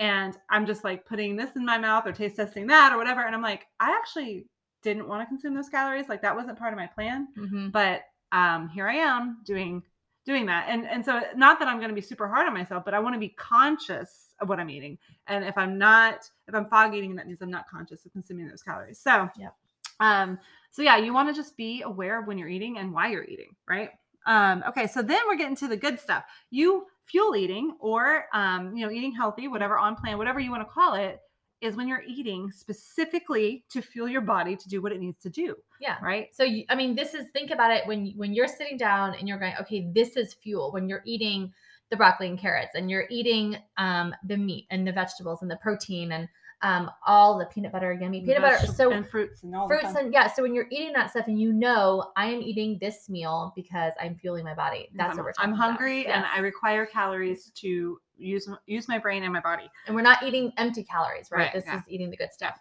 and 0.00 0.36
I'm 0.50 0.66
just 0.66 0.82
like 0.82 1.06
putting 1.06 1.36
this 1.36 1.54
in 1.54 1.64
my 1.64 1.78
mouth 1.78 2.04
or 2.06 2.12
taste 2.12 2.34
testing 2.36 2.66
that 2.66 2.92
or 2.92 2.98
whatever, 2.98 3.20
and 3.20 3.34
I'm 3.34 3.42
like, 3.42 3.66
I 3.78 3.90
actually 3.92 4.46
didn't 4.82 5.06
want 5.06 5.22
to 5.22 5.26
consume 5.26 5.54
those 5.54 5.68
calories. 5.68 6.08
Like 6.08 6.22
that 6.22 6.34
wasn't 6.34 6.58
part 6.58 6.72
of 6.72 6.78
my 6.78 6.86
plan. 6.88 7.28
Mm-hmm. 7.38 7.68
but 7.68 8.02
um 8.32 8.68
here 8.68 8.86
i 8.88 8.94
am 8.94 9.38
doing 9.44 9.82
doing 10.24 10.46
that 10.46 10.66
and 10.68 10.86
and 10.86 11.04
so 11.04 11.20
not 11.34 11.58
that 11.58 11.66
i'm 11.66 11.78
going 11.78 11.88
to 11.88 11.94
be 11.96 12.00
super 12.00 12.28
hard 12.28 12.46
on 12.46 12.54
myself 12.54 12.84
but 12.84 12.94
i 12.94 12.98
want 13.00 13.12
to 13.12 13.18
be 13.18 13.30
conscious 13.30 14.34
of 14.40 14.48
what 14.48 14.60
i'm 14.60 14.70
eating 14.70 14.96
and 15.26 15.44
if 15.44 15.58
i'm 15.58 15.76
not 15.76 16.30
if 16.46 16.54
i'm 16.54 16.64
fog 16.66 16.94
eating 16.94 17.16
that 17.16 17.26
means 17.26 17.42
i'm 17.42 17.50
not 17.50 17.68
conscious 17.68 18.06
of 18.06 18.12
consuming 18.12 18.46
those 18.46 18.62
calories 18.62 19.00
so 19.00 19.28
Yep. 19.36 19.54
um 19.98 20.38
so 20.70 20.82
yeah 20.82 20.96
you 20.96 21.12
want 21.12 21.28
to 21.28 21.34
just 21.34 21.56
be 21.56 21.82
aware 21.82 22.20
of 22.20 22.28
when 22.28 22.38
you're 22.38 22.48
eating 22.48 22.78
and 22.78 22.92
why 22.92 23.10
you're 23.10 23.24
eating 23.24 23.56
right 23.68 23.90
um 24.26 24.62
okay 24.68 24.86
so 24.86 25.02
then 25.02 25.20
we're 25.26 25.36
getting 25.36 25.56
to 25.56 25.66
the 25.66 25.76
good 25.76 25.98
stuff 25.98 26.22
you 26.50 26.86
fuel 27.10 27.34
eating 27.36 27.74
or 27.80 28.24
um 28.34 28.76
you 28.76 28.84
know 28.84 28.92
eating 28.92 29.12
healthy 29.12 29.48
whatever 29.48 29.76
on 29.78 29.96
plan 29.96 30.18
whatever 30.18 30.40
you 30.40 30.50
want 30.50 30.62
to 30.66 30.72
call 30.72 30.94
it 30.94 31.18
is 31.60 31.76
when 31.76 31.86
you're 31.86 32.02
eating 32.06 32.50
specifically 32.50 33.64
to 33.70 33.82
fuel 33.82 34.08
your 34.08 34.22
body 34.22 34.56
to 34.56 34.68
do 34.68 34.80
what 34.80 34.92
it 34.92 35.00
needs 35.00 35.18
to 35.18 35.28
do 35.28 35.54
Yeah. 35.80 35.96
right 36.02 36.28
So 36.34 36.42
you, 36.44 36.64
I 36.70 36.74
mean, 36.74 36.94
this 36.94 37.12
is 37.12 37.28
think 37.34 37.50
about 37.50 37.70
it 37.70 37.86
when 37.86 38.12
when 38.16 38.32
you're 38.32 38.48
sitting 38.48 38.78
down 38.78 39.14
and 39.14 39.28
you're 39.28 39.38
going, 39.38 39.54
okay, 39.60 39.90
this 39.94 40.16
is 40.16 40.32
fuel. 40.32 40.72
When 40.72 40.88
you're 40.88 41.02
eating 41.04 41.52
the 41.90 41.96
broccoli 41.96 42.28
and 42.28 42.38
carrots, 42.38 42.74
and 42.74 42.90
you're 42.90 43.06
eating 43.10 43.56
um, 43.76 44.14
the 44.26 44.36
meat 44.36 44.66
and 44.70 44.86
the 44.86 44.92
vegetables 44.92 45.42
and 45.42 45.50
the 45.50 45.56
protein 45.56 46.12
and 46.12 46.28
um, 46.62 46.90
all 47.06 47.38
the 47.38 47.46
peanut 47.46 47.72
butter, 47.72 47.92
yummy 47.92 48.20
peanut 48.20 48.42
butter. 48.42 48.66
So 48.66 48.90
and 48.92 49.08
fruits 49.08 49.42
and 49.42 49.54
all 49.54 49.66
fruits 49.66 49.94
and 49.94 50.12
yeah. 50.12 50.30
So 50.30 50.42
when 50.42 50.54
you're 50.54 50.66
eating 50.70 50.92
that 50.92 51.10
stuff 51.10 51.26
and 51.26 51.40
you 51.40 51.52
know 51.52 52.12
I 52.16 52.26
am 52.26 52.42
eating 52.42 52.78
this 52.80 53.08
meal 53.08 53.52
because 53.56 53.94
I'm 54.00 54.14
fueling 54.16 54.44
my 54.44 54.54
body. 54.54 54.90
That's 54.94 55.12
I'm, 55.12 55.16
what 55.16 55.24
we're 55.24 55.30
I'm 55.30 55.34
talking 55.34 55.54
about. 55.54 55.64
hungry 55.64 56.06
and 56.06 56.24
I 56.24 56.40
require 56.40 56.84
calories 56.84 57.50
to 57.56 57.98
use 58.18 58.48
use 58.66 58.88
my 58.88 58.98
brain 58.98 59.22
and 59.22 59.32
my 59.32 59.40
body. 59.40 59.70
and 59.86 59.96
we're 59.96 60.02
not 60.02 60.22
eating 60.22 60.52
empty 60.58 60.84
calories, 60.84 61.30
right? 61.30 61.44
Right, 61.44 61.52
this 61.54 61.64
yeah. 61.66 61.78
is 61.78 61.84
eating 61.88 62.10
the 62.10 62.16
good 62.16 62.32
stuff. 62.32 62.58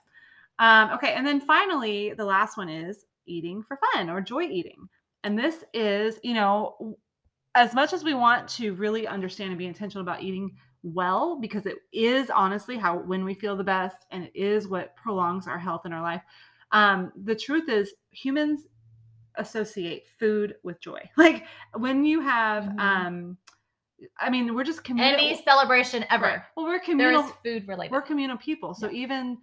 Um, 0.60 0.92
okay, 0.92 1.14
and 1.14 1.26
then 1.26 1.42
finally, 1.42 2.14
the 2.14 2.26
last 2.26 2.58
one 2.58 2.70
is 2.70 3.06
eating 3.26 3.64
for 3.64 3.78
fun 3.94 4.10
or 4.10 4.22
joy 4.22 4.44
eating. 4.44 4.90
And 5.24 5.38
this 5.38 5.64
is, 5.74 6.20
you 6.24 6.34
know, 6.34 6.98
as 7.56 7.74
much 7.74 7.94
as 7.94 8.04
we 8.04 8.14
want 8.14 8.48
to 8.48 8.74
really 8.76 9.08
understand 9.08 9.50
and 9.50 9.58
be 9.58 9.66
intentional 9.66 10.02
about 10.02 10.22
eating 10.22 10.56
well, 10.84 11.38
because 11.40 11.66
it 11.66 11.78
is 11.92 12.30
honestly 12.30 12.78
how 12.78 12.98
when 13.00 13.26
we 13.26 13.34
feel 13.34 13.56
the 13.58 13.64
best 13.64 14.06
and 14.12 14.24
it 14.24 14.32
is 14.36 14.68
what 14.68 14.96
prolongs 14.96 15.48
our 15.48 15.58
health 15.60 15.86
in 15.86 15.92
our 15.94 16.02
life. 16.02 16.22
Um, 16.72 17.12
the 17.24 17.36
truth 17.36 17.68
is, 17.68 17.94
humans 18.12 18.68
associate 19.36 20.08
food 20.20 20.56
with 20.64 20.80
joy. 20.80 21.02
Like 21.18 21.46
when 21.74 22.06
you 22.06 22.22
have, 22.22 22.64
Mhm. 22.66 22.80
um, 22.80 23.38
I 24.18 24.30
mean, 24.30 24.56
we're 24.56 24.64
just 24.64 24.84
communal. 24.86 25.14
Any 25.20 25.42
celebration 25.44 26.06
ever, 26.10 26.26
Right. 26.26 26.40
Well, 26.56 26.66
we're 26.68 26.80
communal. 26.80 27.24
food 27.24 27.68
related. 27.68 27.92
we're 27.92 28.02
communal 28.02 28.38
people 28.38 28.74
so 28.74 28.88
Yeah. 28.88 29.02
even 29.04 29.38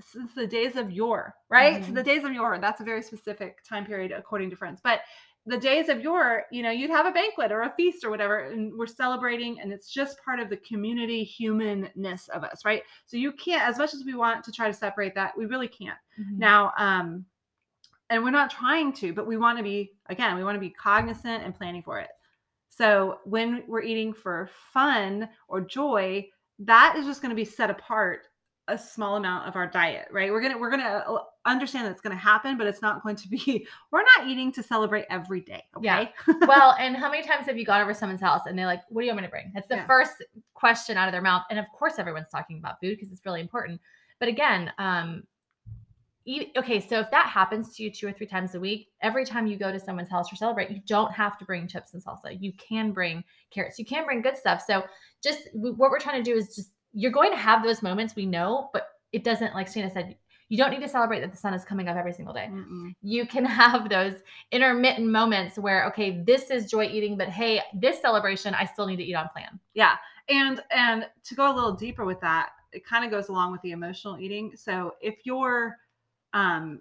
since 0.00 0.32
the 0.34 0.46
days 0.46 0.76
of 0.76 0.90
yore, 0.90 1.34
right? 1.50 1.82
Mhm. 1.82 1.94
the 1.94 2.02
days 2.02 2.24
of 2.24 2.32
yore. 2.32 2.58
That's 2.58 2.80
a 2.80 2.84
very 2.84 3.02
specific 3.02 3.62
time 3.64 3.84
period 3.84 4.12
according 4.12 4.48
to 4.48 4.56
friends. 4.56 4.80
But 4.82 5.02
the 5.46 5.56
days 5.58 5.88
of 5.88 6.00
yore, 6.02 6.44
you 6.52 6.62
know, 6.62 6.70
you'd 6.70 6.90
have 6.90 7.06
a 7.06 7.12
banquet 7.12 7.50
or 7.50 7.62
a 7.62 7.74
feast 7.76 8.04
or 8.04 8.10
whatever, 8.10 8.50
and 8.50 8.72
we're 8.76 8.86
celebrating, 8.86 9.58
and 9.60 9.72
it's 9.72 9.90
just 9.90 10.22
part 10.22 10.38
of 10.38 10.50
the 10.50 10.56
community 10.58 11.24
humanness 11.24 12.28
of 12.28 12.44
us, 12.44 12.64
right? 12.64 12.82
So 13.06 13.16
you 13.16 13.32
can't, 13.32 13.66
as 13.66 13.78
much 13.78 13.94
as 13.94 14.04
we 14.04 14.14
want 14.14 14.44
to 14.44 14.52
try 14.52 14.68
to 14.68 14.74
separate 14.74 15.14
that, 15.14 15.36
we 15.36 15.46
really 15.46 15.68
can't. 15.68 15.98
Mhm. 16.18 16.38
Now, 16.38 16.72
um, 16.76 17.24
and 18.10 18.22
we're 18.22 18.30
not 18.30 18.50
trying 18.50 18.92
to, 18.94 19.12
but 19.12 19.26
we 19.26 19.36
want 19.36 19.56
to 19.56 19.64
be, 19.64 19.92
again, 20.06 20.36
we 20.36 20.44
want 20.44 20.56
to 20.56 20.60
be 20.60 20.70
cognizant 20.70 21.42
and 21.44 21.54
planning 21.54 21.82
for 21.82 21.98
it. 21.98 22.10
So 22.68 23.20
when 23.24 23.64
we're 23.66 23.82
eating 23.82 24.12
for 24.12 24.50
fun 24.72 25.28
or 25.48 25.60
joy, 25.60 26.28
that 26.58 26.96
is 26.96 27.06
just 27.06 27.22
going 27.22 27.30
to 27.30 27.36
be 27.36 27.44
set 27.44 27.70
apart 27.70 28.26
a 28.70 28.78
small 28.78 29.16
amount 29.16 29.48
of 29.48 29.56
our 29.56 29.66
diet, 29.66 30.08
right? 30.10 30.30
We're 30.30 30.40
gonna 30.40 30.58
we're 30.58 30.70
gonna 30.70 31.04
uh, 31.06 31.18
understand 31.44 31.86
that 31.86 31.90
it's 31.92 32.00
gonna 32.00 32.14
happen, 32.16 32.56
but 32.56 32.66
it's 32.66 32.82
not 32.82 33.02
going 33.02 33.16
to 33.16 33.28
be. 33.28 33.66
We're 33.92 34.02
not 34.16 34.28
eating 34.28 34.52
to 34.52 34.62
celebrate 34.62 35.06
every 35.10 35.40
day. 35.40 35.62
Okay? 35.76 35.84
Yeah. 35.86 36.06
Well, 36.46 36.76
and 36.78 36.96
how 36.96 37.10
many 37.10 37.26
times 37.26 37.46
have 37.46 37.58
you 37.58 37.64
gone 37.64 37.80
over 37.82 37.92
someone's 37.94 38.20
house 38.20 38.42
and 38.46 38.58
they're 38.58 38.66
like, 38.66 38.82
"What 38.88 39.02
do 39.02 39.06
you 39.06 39.12
want 39.12 39.22
me 39.22 39.26
to 39.26 39.30
bring?" 39.30 39.50
That's 39.54 39.68
the 39.68 39.76
Yeah. 39.76 39.86
first 39.86 40.22
question 40.54 40.96
out 40.96 41.08
of 41.08 41.12
their 41.12 41.22
mouth, 41.22 41.44
and 41.50 41.58
of 41.58 41.66
course, 41.76 41.94
everyone's 41.98 42.28
talking 42.30 42.58
about 42.58 42.80
food 42.80 42.96
because 42.96 43.10
it's 43.12 43.24
really 43.24 43.40
important. 43.40 43.80
But 44.18 44.28
again, 44.28 44.72
um, 44.78 45.24
okay, 46.56 46.80
so 46.80 47.00
if 47.00 47.10
that 47.10 47.26
happens 47.26 47.74
to 47.76 47.82
you 47.82 47.90
two 47.90 48.06
or 48.06 48.12
three 48.12 48.26
times 48.26 48.54
a 48.54 48.60
week, 48.60 48.88
every 49.00 49.24
time 49.24 49.46
you 49.46 49.56
go 49.56 49.72
to 49.72 49.80
someone's 49.80 50.10
house 50.10 50.32
or 50.32 50.36
celebrate, 50.36 50.70
you 50.70 50.80
don't 50.86 51.12
have 51.12 51.38
to 51.38 51.44
bring 51.44 51.66
chips 51.66 51.94
and 51.94 52.04
salsa. 52.04 52.36
You 52.40 52.52
can 52.52 52.92
bring 52.92 53.24
carrots. 53.50 53.78
You 53.78 53.84
can 53.84 54.04
bring 54.04 54.22
good 54.22 54.36
stuff. 54.36 54.62
So 54.66 54.84
just 55.22 55.46
w- 55.54 55.74
what 55.74 55.90
we're 55.90 55.98
trying 55.98 56.22
to 56.22 56.30
do 56.30 56.36
is 56.36 56.54
just 56.54 56.70
you're 56.92 57.12
going 57.12 57.30
to 57.30 57.36
have 57.36 57.62
those 57.62 57.82
moments. 57.82 58.16
We 58.16 58.26
know, 58.26 58.70
but 58.72 58.88
it 59.12 59.24
doesn't 59.24 59.54
like 59.54 59.68
Stina 59.68 59.90
said. 59.90 60.16
You 60.48 60.56
don't 60.56 60.72
need 60.72 60.80
to 60.80 60.88
celebrate 60.88 61.20
that 61.20 61.30
the 61.30 61.36
sun 61.36 61.54
is 61.54 61.64
coming 61.64 61.86
up 61.86 61.96
every 61.96 62.12
single 62.12 62.34
day 62.34 62.48
Mm-mm. 62.50 62.92
you 63.02 63.24
can 63.24 63.44
have 63.62 63.88
those 63.88 64.14
intermittent 64.50 65.06
moments 65.08 65.56
where 65.56 65.84
okay 65.86 66.24
this 66.24 66.50
is 66.50 66.68
joy 66.68 66.86
eating 66.86 67.16
but 67.16 67.28
hey 67.28 67.60
this 67.72 68.00
celebration 68.00 68.52
i 68.54 68.64
still 68.64 68.88
need 68.88 68.96
to 68.96 69.04
eat 69.04 69.14
on 69.14 69.28
plan 69.28 69.60
Yeah. 69.74 69.94
And 70.28 70.60
and 70.72 71.06
to 71.22 71.34
go 71.36 71.52
a 71.52 71.54
little 71.54 71.72
deeper 71.72 72.04
with 72.04 72.20
that, 72.22 72.50
it 72.72 72.84
kind 72.84 73.04
of 73.04 73.12
goes 73.12 73.28
along 73.28 73.52
with 73.52 73.62
the 73.62 73.70
emotional 73.70 74.18
eating. 74.18 74.52
So 74.56 74.94
if 75.00 75.18
you're 75.24 75.76
um 76.32 76.80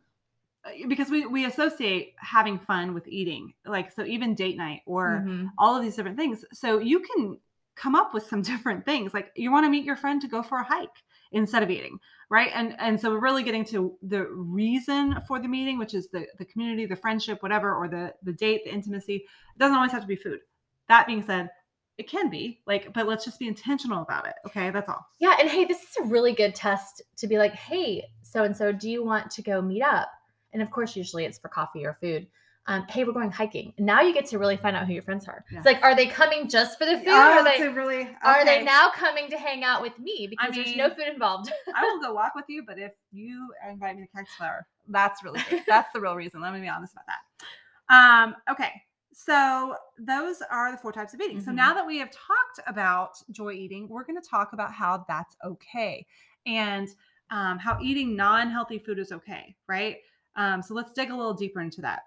uh, 0.66 0.72
because 0.88 1.10
we 1.12 1.28
we 1.28 1.46
associate 1.46 2.16
having 2.18 2.58
fun 2.58 2.96
with 2.96 3.08
eating. 3.08 3.54
Like 3.66 3.92
so 3.92 4.04
even 4.04 4.34
date 4.34 4.58
night 4.58 4.82
or 4.88 5.24
Mhm. 5.28 5.50
all 5.60 5.76
of 5.76 5.84
these 5.84 5.96
different 5.96 6.18
things. 6.18 6.44
So 6.54 6.80
you 6.80 7.00
can 7.02 7.38
come 7.80 7.96
up 7.96 8.14
with 8.14 8.28
some 8.28 8.42
different 8.52 8.86
things. 8.86 9.14
Like 9.14 9.32
you 9.36 9.52
want 9.52 9.66
to 9.66 9.70
meet 9.70 9.86
your 9.86 9.96
friend 9.96 10.22
to 10.22 10.28
go 10.28 10.44
for 10.44 10.60
a 10.60 10.64
hike 10.64 10.90
instead 11.32 11.64
of 11.64 11.70
eating, 11.70 11.98
right? 12.30 12.52
And 12.54 12.76
and 12.80 13.00
so 13.00 13.12
we're 13.12 13.20
really 13.20 13.44
getting 13.44 13.66
to 13.66 13.96
the 14.02 14.26
reason 14.28 15.20
for 15.28 15.40
the 15.40 15.48
meeting, 15.48 15.78
which 15.80 15.94
is 15.94 16.10
the 16.10 16.28
the 16.38 16.46
community, 16.46 16.86
the 16.86 16.96
friendship, 16.96 17.42
whatever, 17.42 17.74
or 17.74 17.88
the 17.88 18.14
the 18.24 18.34
date, 18.34 18.62
the 18.66 18.74
intimacy. 18.74 19.16
It 19.16 19.60
doesn't 19.60 19.76
always 19.76 19.92
have 19.92 20.02
to 20.02 20.08
be 20.08 20.16
food. 20.16 20.40
That 20.88 21.08
being 21.08 21.24
said, 21.24 21.50
it 21.98 22.10
can 22.10 22.30
be 22.30 22.62
like, 22.66 22.94
but 22.94 23.08
let's 23.08 23.26
just 23.26 23.40
be 23.40 23.48
intentional 23.48 24.02
about 24.02 24.26
it. 24.28 24.34
Okay, 24.46 24.72
that's 24.72 24.90
all. 24.90 25.06
yeah 25.20 25.36
and 25.40 25.50
hey 25.50 25.66
this 25.66 25.82
is 25.84 25.98
a 26.02 26.04
really 26.04 26.34
good 26.34 26.56
test 26.56 27.02
to 27.18 27.28
be 27.28 27.38
like 27.38 27.54
hey 27.54 28.04
so 28.22 28.44
and 28.44 28.56
so 28.56 28.72
do 28.72 28.90
you 28.90 29.04
want 29.06 29.30
to 29.32 29.42
go 29.42 29.62
meet 29.62 29.84
up 29.84 30.10
and 30.54 30.62
of 30.62 30.72
course 30.72 30.96
usually 30.96 31.26
it's 31.26 31.38
for 31.38 31.50
coffee 31.50 31.86
or 31.86 31.94
food 31.94 32.26
um, 32.70 32.86
hey 32.90 33.04
we're 33.04 33.12
going 33.14 33.32
hiking 33.32 33.74
and 33.78 33.86
now 33.86 34.00
you 34.02 34.14
get 34.14 34.26
to 34.28 34.38
really 34.40 34.56
find 34.58 34.76
out 34.76 34.86
who 34.88 34.94
your 34.94 35.02
friends 35.02 35.28
are 35.28 35.44
Yeah. 35.52 35.58
it's 35.58 35.66
like 35.66 35.82
are 35.84 35.96
they 35.96 36.06
coming 36.08 36.48
just 36.48 36.78
for 36.78 36.86
the 36.86 36.98
food 36.98 37.08
Oh, 37.10 37.12
or 37.12 37.40
are 37.40 37.44
they 37.44 37.68
really 37.68 38.08
are 38.24 38.46
they 38.46 38.64
now 38.64 38.90
coming 38.90 39.30
to 39.30 39.38
hang 39.38 39.64
out 39.64 39.82
with 39.82 39.98
me 40.00 40.28
because 40.30 40.54
there's 40.56 40.76
no 40.76 40.90
food 40.90 41.08
involved 41.12 41.52
I 41.76 41.84
will 41.84 42.00
go 42.02 42.14
walk 42.14 42.36
with 42.36 42.46
you, 42.48 42.64
but 42.66 42.78
if 42.80 42.92
you 43.12 43.50
invite 43.70 43.98
me 43.98 44.04
to 44.04 44.08
Cactus 44.12 44.34
Flower, 44.36 44.68
that's 44.88 45.24
really 45.24 45.42
good. 45.50 45.64
That's 45.68 45.92
the 45.94 46.00
real 46.02 46.16
reason. 46.16 46.42
Let 46.42 46.54
me 46.54 46.62
be 46.62 46.68
honest 46.68 46.94
about 46.94 47.06
that. 47.08 47.94
Um, 47.94 48.36
okay. 48.50 48.72
So 49.14 49.76
those 50.00 50.42
are 50.50 50.72
the 50.72 50.78
four 50.78 50.92
types 50.92 51.14
of 51.14 51.22
eating. 51.22 51.40
So 51.42 51.52
Mhm. 51.52 51.56
now 51.56 51.74
that 51.74 51.86
we 51.86 51.98
have 52.00 52.10
talked 52.12 52.60
about 52.68 53.12
joy 53.32 53.54
eating, 53.54 53.88
we're 53.90 54.04
going 54.04 54.20
to 54.22 54.28
talk 54.28 54.54
about 54.54 54.72
how 54.74 55.06
that's 55.08 55.36
okay 55.44 56.06
and 56.46 56.88
um, 57.32 57.60
how 57.60 57.78
eating 57.82 58.16
non-healthy 58.16 58.80
food 58.80 58.98
is 59.00 59.12
okay, 59.12 59.56
right? 59.68 59.98
Um, 60.36 60.62
so 60.62 60.74
let's 60.74 60.94
dig 60.94 61.12
a 61.12 61.16
little 61.16 61.34
deeper 61.34 61.62
into 61.62 61.82
that. 61.82 62.04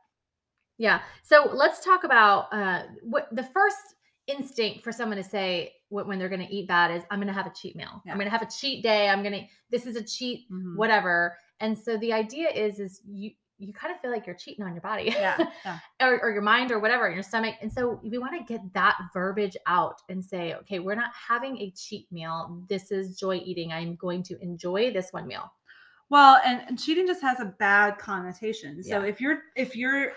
Yeah. 0.78 1.00
So 1.22 1.50
let's 1.52 1.84
talk 1.84 2.04
about 2.04 2.52
uh, 2.52 2.82
what 3.02 3.28
the 3.32 3.42
first 3.44 3.76
instinct 4.26 4.82
for 4.84 4.92
someone 4.92 5.18
to 5.18 5.24
say 5.24 5.72
wh- 5.88 6.06
when 6.06 6.18
they're 6.18 6.28
going 6.28 6.46
to 6.46 6.52
eat 6.54 6.68
bad 6.68 6.90
is 6.90 7.02
I'm 7.10 7.18
going 7.18 7.26
to 7.28 7.32
have 7.34 7.46
a 7.46 7.52
cheat 7.54 7.76
meal. 7.76 8.02
Yeah. 8.06 8.12
I'm 8.12 8.18
going 8.18 8.30
to 8.30 8.36
have 8.36 8.42
a 8.42 8.50
cheat 8.50 8.82
day. 8.82 9.08
I'm 9.08 9.22
going 9.22 9.32
to 9.34 9.42
this 9.70 9.86
is 9.86 9.96
a 9.96 10.02
cheat 10.02 10.50
Mhm. 10.50 10.76
whatever. 10.76 11.36
And 11.60 11.76
so 11.78 11.96
the 11.98 12.12
idea 12.12 12.48
is 12.50 12.78
is 12.80 13.00
you 13.06 13.30
you 13.58 13.72
kind 13.72 13.94
of 13.94 14.00
feel 14.00 14.10
like 14.10 14.26
you're 14.26 14.34
cheating 14.34 14.64
on 14.64 14.72
your 14.72 14.80
body. 14.80 15.04
Yeah, 15.04 15.36
yeah. 15.64 15.78
or, 16.00 16.18
or 16.20 16.30
your 16.32 16.42
mind 16.42 16.72
or 16.72 16.80
whatever, 16.80 17.08
your 17.08 17.22
stomach. 17.22 17.54
And 17.62 17.72
so 17.72 18.00
we 18.02 18.18
want 18.18 18.32
to 18.36 18.52
get 18.52 18.60
that 18.72 18.96
verbiage 19.14 19.56
out 19.68 20.00
and 20.08 20.24
say, 20.24 20.54
okay, 20.54 20.80
we're 20.80 20.96
not 20.96 21.12
having 21.28 21.56
a 21.58 21.70
cheat 21.76 22.10
meal. 22.10 22.64
This 22.68 22.90
is 22.90 23.16
joy 23.16 23.36
eating. 23.44 23.72
I'm 23.72 23.94
going 23.94 24.24
to 24.24 24.38
enjoy 24.42 24.92
this 24.92 25.12
one 25.12 25.28
meal. 25.28 25.52
Well, 26.10 26.40
and, 26.44 26.62
and 26.66 26.76
cheating 26.78 27.06
just 27.06 27.22
has 27.22 27.38
a 27.38 27.54
bad 27.60 27.98
connotation. 27.98 28.82
So 28.82 29.00
Yeah. 29.02 29.08
if 29.08 29.20
you're 29.20 29.38
if 29.54 29.76
you're 29.76 30.12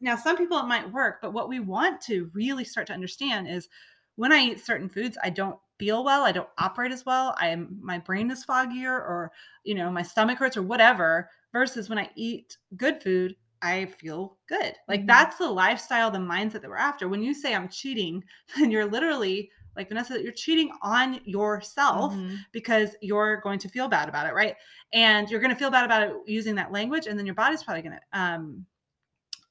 now 0.00 0.16
some 0.16 0.36
people 0.36 0.58
it 0.58 0.66
might 0.66 0.90
work, 0.92 1.18
but 1.22 1.32
what 1.32 1.48
we 1.48 1.60
want 1.60 2.00
to 2.02 2.30
really 2.34 2.64
start 2.64 2.86
to 2.88 2.92
understand 2.92 3.48
is 3.48 3.68
when 4.16 4.32
I 4.32 4.38
eat 4.40 4.60
certain 4.64 4.88
foods, 4.88 5.18
I 5.22 5.30
don't 5.30 5.58
feel 5.78 6.04
well, 6.04 6.22
I 6.22 6.32
don't 6.32 6.48
operate 6.58 6.92
as 6.92 7.04
well, 7.04 7.34
I 7.38 7.48
am 7.48 7.78
my 7.82 7.98
brain 7.98 8.30
is 8.30 8.44
foggier 8.44 8.92
or 8.92 9.32
you 9.64 9.74
know, 9.74 9.90
my 9.90 10.02
stomach 10.02 10.38
hurts 10.38 10.56
or 10.56 10.62
whatever, 10.62 11.30
versus 11.52 11.88
when 11.88 11.98
I 11.98 12.10
eat 12.16 12.56
good 12.76 13.02
food, 13.02 13.36
I 13.62 13.86
feel 13.86 14.38
good. 14.48 14.74
Like 14.88 15.06
Mhm. 15.06 15.06
that's 15.06 15.38
the 15.38 15.48
lifestyle, 15.50 16.10
the 16.10 16.18
mindset 16.18 16.60
that 16.62 16.68
we're 16.70 16.76
after. 16.76 17.08
When 17.08 17.22
you 17.22 17.34
say 17.34 17.54
I'm 17.54 17.68
cheating, 17.68 18.22
then 18.56 18.70
you're 18.70 18.86
literally 18.86 19.50
like 19.76 19.88
Vanessa, 19.88 20.22
you're 20.22 20.32
cheating 20.32 20.70
on 20.82 21.20
yourself 21.24 22.14
Mhm. 22.14 22.46
because 22.52 22.94
you're 23.02 23.40
going 23.40 23.58
to 23.58 23.68
feel 23.68 23.88
bad 23.88 24.08
about 24.08 24.26
it, 24.28 24.34
right? 24.34 24.54
And 24.92 25.28
you're 25.28 25.40
going 25.40 25.50
to 25.52 25.56
feel 25.58 25.70
bad 25.70 25.84
about 25.84 26.02
it 26.02 26.14
using 26.26 26.54
that 26.56 26.70
language, 26.72 27.06
and 27.08 27.18
then 27.18 27.26
your 27.26 27.34
body's 27.34 27.62
probably 27.64 27.82
going 27.82 27.98
to 27.98 28.18
um 28.20 28.66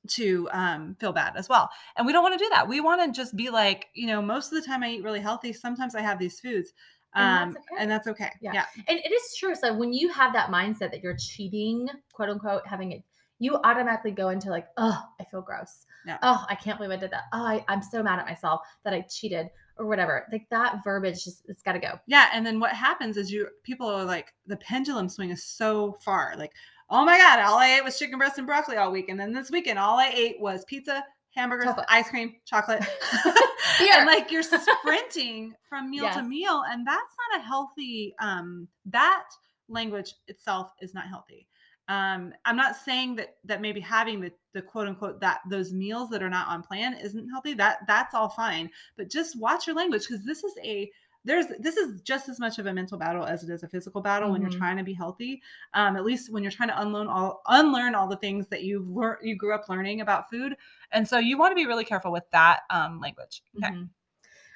to 0.09 0.49
um 0.51 0.95
feel 0.99 1.13
bad 1.13 1.33
as 1.35 1.47
well. 1.47 1.69
And 1.97 2.05
we 2.05 2.11
don't 2.13 2.23
want 2.23 2.37
to 2.37 2.43
do 2.43 2.49
that. 2.51 2.67
We 2.67 2.81
want 2.81 3.01
to 3.01 3.17
just 3.17 3.35
be 3.35 3.49
like, 3.49 3.87
you 3.93 4.07
know, 4.07 4.21
most 4.21 4.51
of 4.51 4.61
the 4.61 4.67
time 4.67 4.83
I 4.83 4.91
eat 4.91 5.03
really 5.03 5.19
healthy. 5.21 5.53
Sometimes 5.53 5.95
I 5.95 6.01
have 6.01 6.19
these 6.19 6.39
foods, 6.39 6.73
And 7.15 7.25
um, 7.25 7.53
that's 7.53 7.65
okay. 7.71 7.81
and 7.81 7.91
that's 7.91 8.07
okay. 8.07 8.31
Yeah. 8.41 8.51
yeah. 8.53 8.65
And 8.87 8.99
it 8.99 9.11
is 9.11 9.35
true. 9.37 9.55
So 9.55 9.73
when 9.73 9.93
you 9.93 10.09
have 10.09 10.33
that 10.33 10.49
mindset 10.49 10.91
that 10.91 11.01
you're 11.01 11.17
cheating, 11.17 11.87
quote 12.13 12.29
unquote, 12.29 12.67
having 12.67 12.91
it, 12.91 13.03
you 13.39 13.55
automatically 13.63 14.11
go 14.11 14.29
into 14.29 14.49
like, 14.49 14.67
oh, 14.77 15.01
I 15.19 15.23
feel 15.25 15.41
gross. 15.41 15.85
Yeah. 16.05 16.17
Oh, 16.21 16.45
I 16.49 16.55
can't 16.55 16.77
believe 16.77 16.91
I 16.91 16.97
did 16.99 17.11
that. 17.11 17.23
Oh, 17.31 17.45
I, 17.45 17.63
I'm 17.67 17.81
so 17.81 18.03
mad 18.03 18.19
at 18.19 18.25
myself 18.25 18.61
that 18.83 18.93
I 18.93 19.01
cheated 19.01 19.47
or 19.77 19.87
whatever. 19.87 20.27
Like 20.31 20.47
that 20.51 20.83
verbiage 20.83 21.23
just 21.23 21.43
it's 21.47 21.61
gotta 21.61 21.79
go. 21.79 21.99
Yeah, 22.07 22.29
and 22.33 22.45
then 22.45 22.59
what 22.59 22.71
happens 22.71 23.17
is 23.17 23.31
you 23.31 23.47
people 23.63 23.87
are 23.87 24.05
like 24.05 24.33
the 24.45 24.57
pendulum 24.57 25.09
swing 25.09 25.29
is 25.29 25.43
so 25.43 25.97
far. 26.03 26.35
Like, 26.37 26.51
oh 26.89 27.05
my 27.05 27.17
god, 27.17 27.39
all 27.39 27.57
I 27.57 27.75
ate 27.77 27.83
was 27.83 27.97
chicken 27.97 28.17
breast 28.17 28.37
and 28.37 28.47
broccoli 28.47 28.77
all 28.77 28.91
week, 28.91 29.09
and 29.09 29.19
then 29.19 29.33
this 29.33 29.51
weekend 29.51 29.79
all 29.79 29.97
I 29.99 30.11
ate 30.13 30.39
was 30.39 30.65
pizza, 30.65 31.03
hamburgers, 31.35 31.65
Chocolate. 31.65 31.85
ice 31.89 32.09
cream, 32.09 32.35
chocolate. 32.45 32.83
And 33.93 34.05
like 34.07 34.31
you're 34.31 34.43
sprinting 34.81 35.53
from 35.69 35.89
meal 35.89 36.09
to 36.11 36.21
meal, 36.21 36.63
and 36.69 36.85
that's 36.85 37.15
not 37.31 37.41
a 37.41 37.43
healthy. 37.43 38.13
Um, 38.19 38.67
that 38.85 39.25
language 39.69 40.13
itself 40.27 40.71
is 40.81 40.93
not 40.93 41.07
healthy. 41.07 41.47
Um, 41.89 42.33
I'm 42.45 42.55
not 42.55 42.75
saying 42.75 43.15
that 43.17 43.35
that 43.43 43.61
maybe 43.61 43.79
having 43.79 44.21
the 44.21 44.31
the 44.53 44.61
quote 44.61 44.87
unquote 44.87 45.19
that 45.21 45.41
those 45.49 45.73
meals 45.73 46.09
that 46.09 46.23
are 46.23 46.29
not 46.29 46.47
on 46.47 46.63
plan 46.63 46.93
isn't 46.93 47.29
healthy. 47.29 47.53
That 47.53 47.79
that's 47.87 48.13
all 48.13 48.29
fine, 48.29 48.69
but 48.97 49.09
just 49.09 49.39
watch 49.39 49.67
your 49.67 49.75
language 49.75 50.07
because 50.07 50.23
this 50.23 50.43
is 50.43 50.53
a 50.63 50.89
there's 51.25 51.47
this 51.59 51.77
is 51.77 52.01
just 52.01 52.27
as 52.29 52.39
much 52.39 52.59
of 52.59 52.65
a 52.65 52.73
mental 52.73 52.97
battle 52.97 53.23
as 53.25 53.43
it 53.43 53.49
is 53.49 53.63
a 53.63 53.67
physical 53.67 54.01
battle 54.01 54.31
when 54.31 54.41
Mhm. 54.41 54.43
you're 54.43 54.59
trying 54.59 54.77
to 54.77 54.83
be 54.83 54.93
healthy. 54.93 55.41
Um, 55.73 55.95
at 55.95 56.03
least 56.03 56.31
when 56.31 56.43
you're 56.43 56.51
trying 56.51 56.69
to 56.69 56.81
unlearn 56.81 57.07
all 57.07 57.41
unlearn 57.47 57.95
all 57.95 58.07
the 58.07 58.17
things 58.17 58.47
that 58.49 58.63
you've 58.63 58.87
learned 58.89 59.19
you 59.23 59.35
grew 59.35 59.53
up 59.53 59.69
learning 59.69 60.01
about 60.01 60.29
food, 60.29 60.55
and 60.91 61.07
so 61.07 61.17
you 61.19 61.37
want 61.37 61.51
to 61.51 61.55
be 61.55 61.65
really 61.65 61.85
careful 61.85 62.11
with 62.11 62.29
that 62.31 62.61
um, 62.69 62.99
language. 62.99 63.41
Okay. 63.57 63.73
Mhm. 63.73 63.89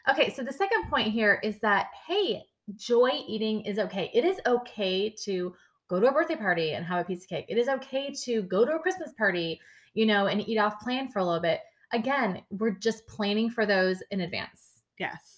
Okay, 0.10 0.30
so 0.34 0.44
the 0.44 0.54
second 0.54 0.90
point 0.90 1.10
here 1.12 1.40
is 1.44 1.60
that 1.60 1.88
hey, 2.06 2.44
joy 2.76 3.12
eating 3.28 3.62
is 3.62 3.80
okay. 3.80 4.10
It 4.14 4.26
is 4.26 4.40
okay 4.46 5.10
to 5.10 5.56
go 5.88 6.00
to 6.00 6.08
a 6.08 6.12
birthday 6.12 6.36
party 6.36 6.74
and 6.74 6.86
have 6.86 7.00
a 7.02 7.06
piece 7.06 7.24
of 7.24 7.30
cake. 7.30 7.46
It 7.50 7.58
is 7.58 7.70
okay 7.70 8.12
to 8.24 8.42
go 8.44 8.66
to 8.66 8.74
a 8.76 8.80
Christmas 8.80 9.14
party, 9.14 9.60
you 9.94 10.06
know, 10.06 10.28
and 10.28 10.48
eat 10.48 10.58
off 10.58 10.80
plan 10.82 11.10
for 11.10 11.20
a 11.20 11.26
little 11.26 11.42
bit. 11.42 11.62
Again, 11.94 12.44
we're 12.50 12.72
just 12.72 13.08
planning 13.08 13.50
for 13.50 13.66
those 13.66 14.02
in 14.12 14.22
advance. 14.22 14.84
Yes. 15.00 15.37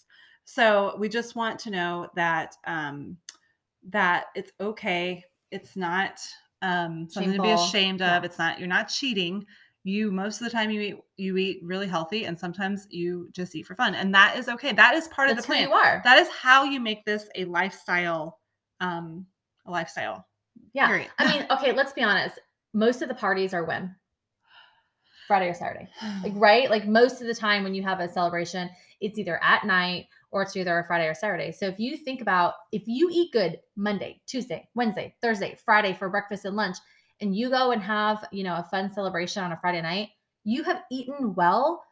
So 0.51 0.95
we 0.97 1.09
just 1.09 1.35
want 1.35 1.59
to 1.59 1.69
know 1.69 2.09
that 2.15 2.55
um, 2.65 3.17
that 3.89 4.25
it's 4.33 4.51
okay. 4.59 5.23
It's 5.51 5.75
not 5.75 6.19
um, 6.63 7.07
something 7.07 7.33
to 7.33 7.39
be 7.39 7.49
Shameful. 7.49 7.65
ashamed 7.65 7.99
Yeah. 7.99 8.17
of. 8.17 8.23
It's 8.23 8.39
not. 8.39 8.57
You're 8.57 8.67
not 8.67 8.89
cheating. 8.89 9.45
You 9.83 10.11
most 10.11 10.41
of 10.41 10.45
the 10.45 10.49
time 10.49 10.71
you 10.71 10.81
eat 10.81 10.95
you 11.17 11.37
eat 11.37 11.59
really 11.61 11.85
healthy, 11.87 12.25
and 12.25 12.37
sometimes 12.37 12.87
you 12.89 13.29
just 13.31 13.55
eat 13.55 13.67
for 13.67 13.75
fun, 13.75 13.93
and 13.93 14.11
that 14.15 14.37
is 14.39 14.49
okay. 14.49 14.73
That 14.73 14.95
is 14.95 15.07
part 15.09 15.29
That's 15.29 15.41
of 15.41 15.45
the 15.45 15.53
plan. 15.53 15.67
you 15.67 15.71
are. 15.71 16.01
That 16.03 16.17
is 16.17 16.27
how 16.29 16.63
you 16.63 16.79
make 16.79 17.05
this 17.05 17.29
a 17.35 17.45
lifestyle, 17.45 18.39
um, 18.81 19.27
a 19.67 19.71
lifestyle 19.71 20.25
Yeah. 20.73 20.87
Period. 20.87 21.09
I 21.19 21.27
mean, 21.31 21.45
okay, 21.51 21.73
let's 21.73 21.93
be 21.93 22.01
honest. 22.01 22.39
Most 22.73 23.03
of 23.03 23.07
the 23.07 23.13
parties 23.13 23.53
are 23.53 23.65
when? 23.65 23.95
Friday 25.29 25.47
or 25.47 25.53
Saturday. 25.53 25.87
Like, 26.23 26.33
right? 26.35 26.69
Like 26.69 26.87
most 26.87 27.21
of 27.21 27.27
the 27.27 27.35
time 27.35 27.63
when 27.63 27.75
you 27.75 27.83
have 27.83 27.99
a 27.99 28.09
celebration, 28.09 28.69
it's 28.99 29.17
either 29.17 29.39
at 29.41 29.63
night 29.63 30.07
or 30.31 30.41
it's 30.41 30.55
either 30.57 30.77
a 30.79 30.85
Friday 30.85 31.07
or 31.07 31.13
Saturday. 31.13 31.51
So 31.51 31.67
if 31.67 31.79
you 31.79 31.95
think 31.95 32.19
about 32.19 32.55
if 32.71 32.87
you 32.87 33.09
eat 33.11 33.31
good 33.31 33.59
Monday, 33.75 34.21
Tuesday, 34.25 34.67
Wednesday, 34.73 35.15
Thursday, 35.21 35.55
Friday 35.63 35.93
for 35.93 36.09
breakfast 36.09 36.45
and 36.45 36.55
lunch, 36.55 36.77
and 37.21 37.35
you 37.35 37.49
go 37.49 37.71
and 37.71 37.81
have, 37.81 38.25
you 38.31 38.43
know, 38.43 38.55
a 38.55 38.67
fun 38.69 38.91
celebration 38.91 39.43
on 39.43 39.51
a 39.51 39.57
Friday 39.57 39.81
night, 39.81 40.09
you 40.43 40.63
have 40.63 40.81
eaten 40.91 41.35
well 41.35 41.83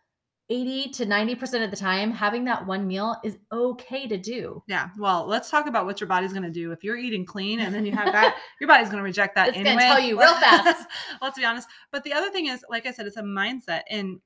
80 0.49 0.89
to 0.91 1.05
90% 1.05 1.63
of 1.63 1.71
the 1.71 1.77
time. 1.77 2.11
Having 2.11 2.45
that 2.45 2.65
one 2.65 2.87
meal 2.87 3.17
is 3.23 3.37
okay 3.51 4.07
to 4.07 4.17
do. 4.17 4.63
Yeah. 4.67 4.89
Well, 4.97 5.25
let's 5.27 5.49
talk 5.49 5.67
about 5.67 5.85
what 5.85 5.99
your 5.99 6.07
body's 6.07 6.31
going 6.31 6.43
to 6.43 6.49
do. 6.49 6.71
If 6.71 6.83
you're 6.83 6.97
eating 6.97 7.25
clean 7.25 7.59
and 7.59 7.75
then 7.75 7.85
you 7.85 7.91
have 7.91 8.13
that, 8.13 8.37
your 8.61 8.67
body's 8.67 8.87
going 8.87 8.99
to 8.99 9.03
reject 9.03 9.35
that 9.35 9.49
It's 9.49 9.57
anyway. 9.57 9.75
gonna 9.75 9.85
tell 9.85 9.99
you 9.99 10.19
real 10.19 10.33
fast. 10.35 10.87
let's 11.21 11.37
be 11.37 11.45
honest. 11.45 11.67
But 11.91 12.03
the 12.03 12.13
other 12.13 12.29
thing 12.29 12.47
is, 12.47 12.63
like 12.69 12.85
I 12.85 12.91
said, 12.91 13.07
it's 13.07 13.17
a 13.17 13.21
mindset. 13.21 13.81
And 13.89 14.19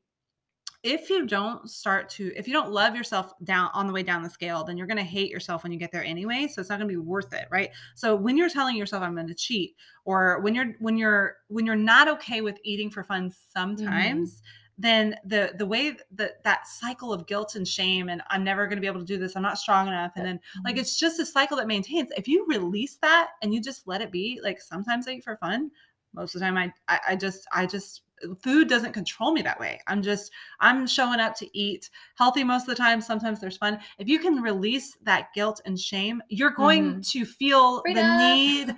if 0.83 1.09
you 1.09 1.27
don't 1.27 1.69
start 1.69 2.09
to, 2.09 2.31
if 2.35 2.47
you 2.47 2.53
don't 2.53 2.71
love 2.71 2.95
yourself 2.95 3.33
down 3.43 3.69
on 3.73 3.87
the 3.87 3.93
way 3.93 4.01
down 4.03 4.23
the 4.23 4.29
scale, 4.29 4.63
then 4.63 4.77
you're 4.77 4.87
going 4.87 4.97
to 4.97 5.03
hate 5.03 5.29
yourself 5.29 5.63
when 5.63 5.71
you 5.71 5.77
get 5.77 5.91
there 5.91 6.03
anyway. 6.03 6.47
So 6.47 6.59
it's 6.59 6.69
not 6.69 6.77
going 6.79 6.89
to 6.89 6.93
be 6.93 6.97
worth 6.97 7.33
it, 7.33 7.47
right? 7.51 7.69
So 7.95 8.15
when 8.15 8.37
you're 8.37 8.49
telling 8.49 8.75
yourself 8.75 9.03
I'm 9.03 9.13
going 9.15 9.27
to 9.27 9.35
cheat, 9.35 9.75
or 10.05 10.39
when 10.41 10.55
you're 10.55 10.73
when 10.79 10.97
you're 10.97 11.37
when 11.49 11.65
you're 11.65 11.75
not 11.75 12.07
okay 12.07 12.41
with 12.41 12.57
eating 12.63 12.89
for 12.89 13.03
fun 13.03 13.29
mm-hmm. 13.29 13.59
sometimes, 13.59 14.41
then 14.77 15.15
the 15.25 15.53
the 15.57 15.65
way 15.65 15.95
that 16.15 16.43
that 16.43 16.67
cycle 16.67 17.13
of 17.13 17.27
guilt 17.27 17.55
and 17.55 17.67
shame 17.67 18.09
and 18.09 18.21
I'm 18.29 18.43
never 18.43 18.65
going 18.65 18.77
to 18.77 18.81
be 18.81 18.87
able 18.87 18.99
to 19.01 19.05
do 19.05 19.17
this, 19.17 19.35
I'm 19.35 19.43
not 19.43 19.57
strong 19.57 19.87
enough, 19.87 20.11
and 20.15 20.25
then 20.25 20.39
like 20.63 20.75
mm-hmm. 20.75 20.81
it's 20.81 20.97
just 20.97 21.19
a 21.19 21.25
cycle 21.25 21.57
that 21.57 21.67
maintains. 21.67 22.09
If 22.17 22.27
you 22.27 22.45
release 22.47 22.97
that 23.01 23.31
and 23.41 23.53
you 23.53 23.61
just 23.61 23.87
let 23.87 24.01
it 24.01 24.11
be, 24.11 24.39
like 24.43 24.61
sometimes 24.61 25.07
I 25.07 25.11
eat 25.11 25.23
for 25.23 25.37
fun. 25.37 25.71
Most 26.13 26.35
of 26.35 26.41
the 26.41 26.45
time, 26.45 26.57
I, 26.57 26.73
I, 26.89 26.99
I 27.11 27.15
just, 27.15 27.47
I 27.53 27.65
just, 27.65 28.01
food 28.43 28.67
doesn't 28.67 28.91
control 28.91 29.31
me 29.31 29.41
that 29.43 29.57
way. 29.61 29.79
I'm 29.87 30.01
just, 30.01 30.29
I'm 30.59 30.85
showing 30.85 31.21
up 31.21 31.35
to 31.35 31.57
eat 31.57 31.89
healthy 32.17 32.43
most 32.43 32.63
of 32.63 32.67
the 32.67 32.75
time. 32.75 32.99
Sometimes 32.99 33.39
there's 33.39 33.55
fun. 33.55 33.79
If 33.97 34.09
you 34.09 34.19
can 34.19 34.41
release 34.41 34.97
that 35.03 35.29
guilt 35.33 35.61
and 35.65 35.79
shame, 35.79 36.21
you're 36.27 36.49
going 36.49 36.95
mm-hmm. 36.95 36.99
to 36.99 37.25
feel 37.25 37.81
the 37.85 38.17
need 38.17 38.75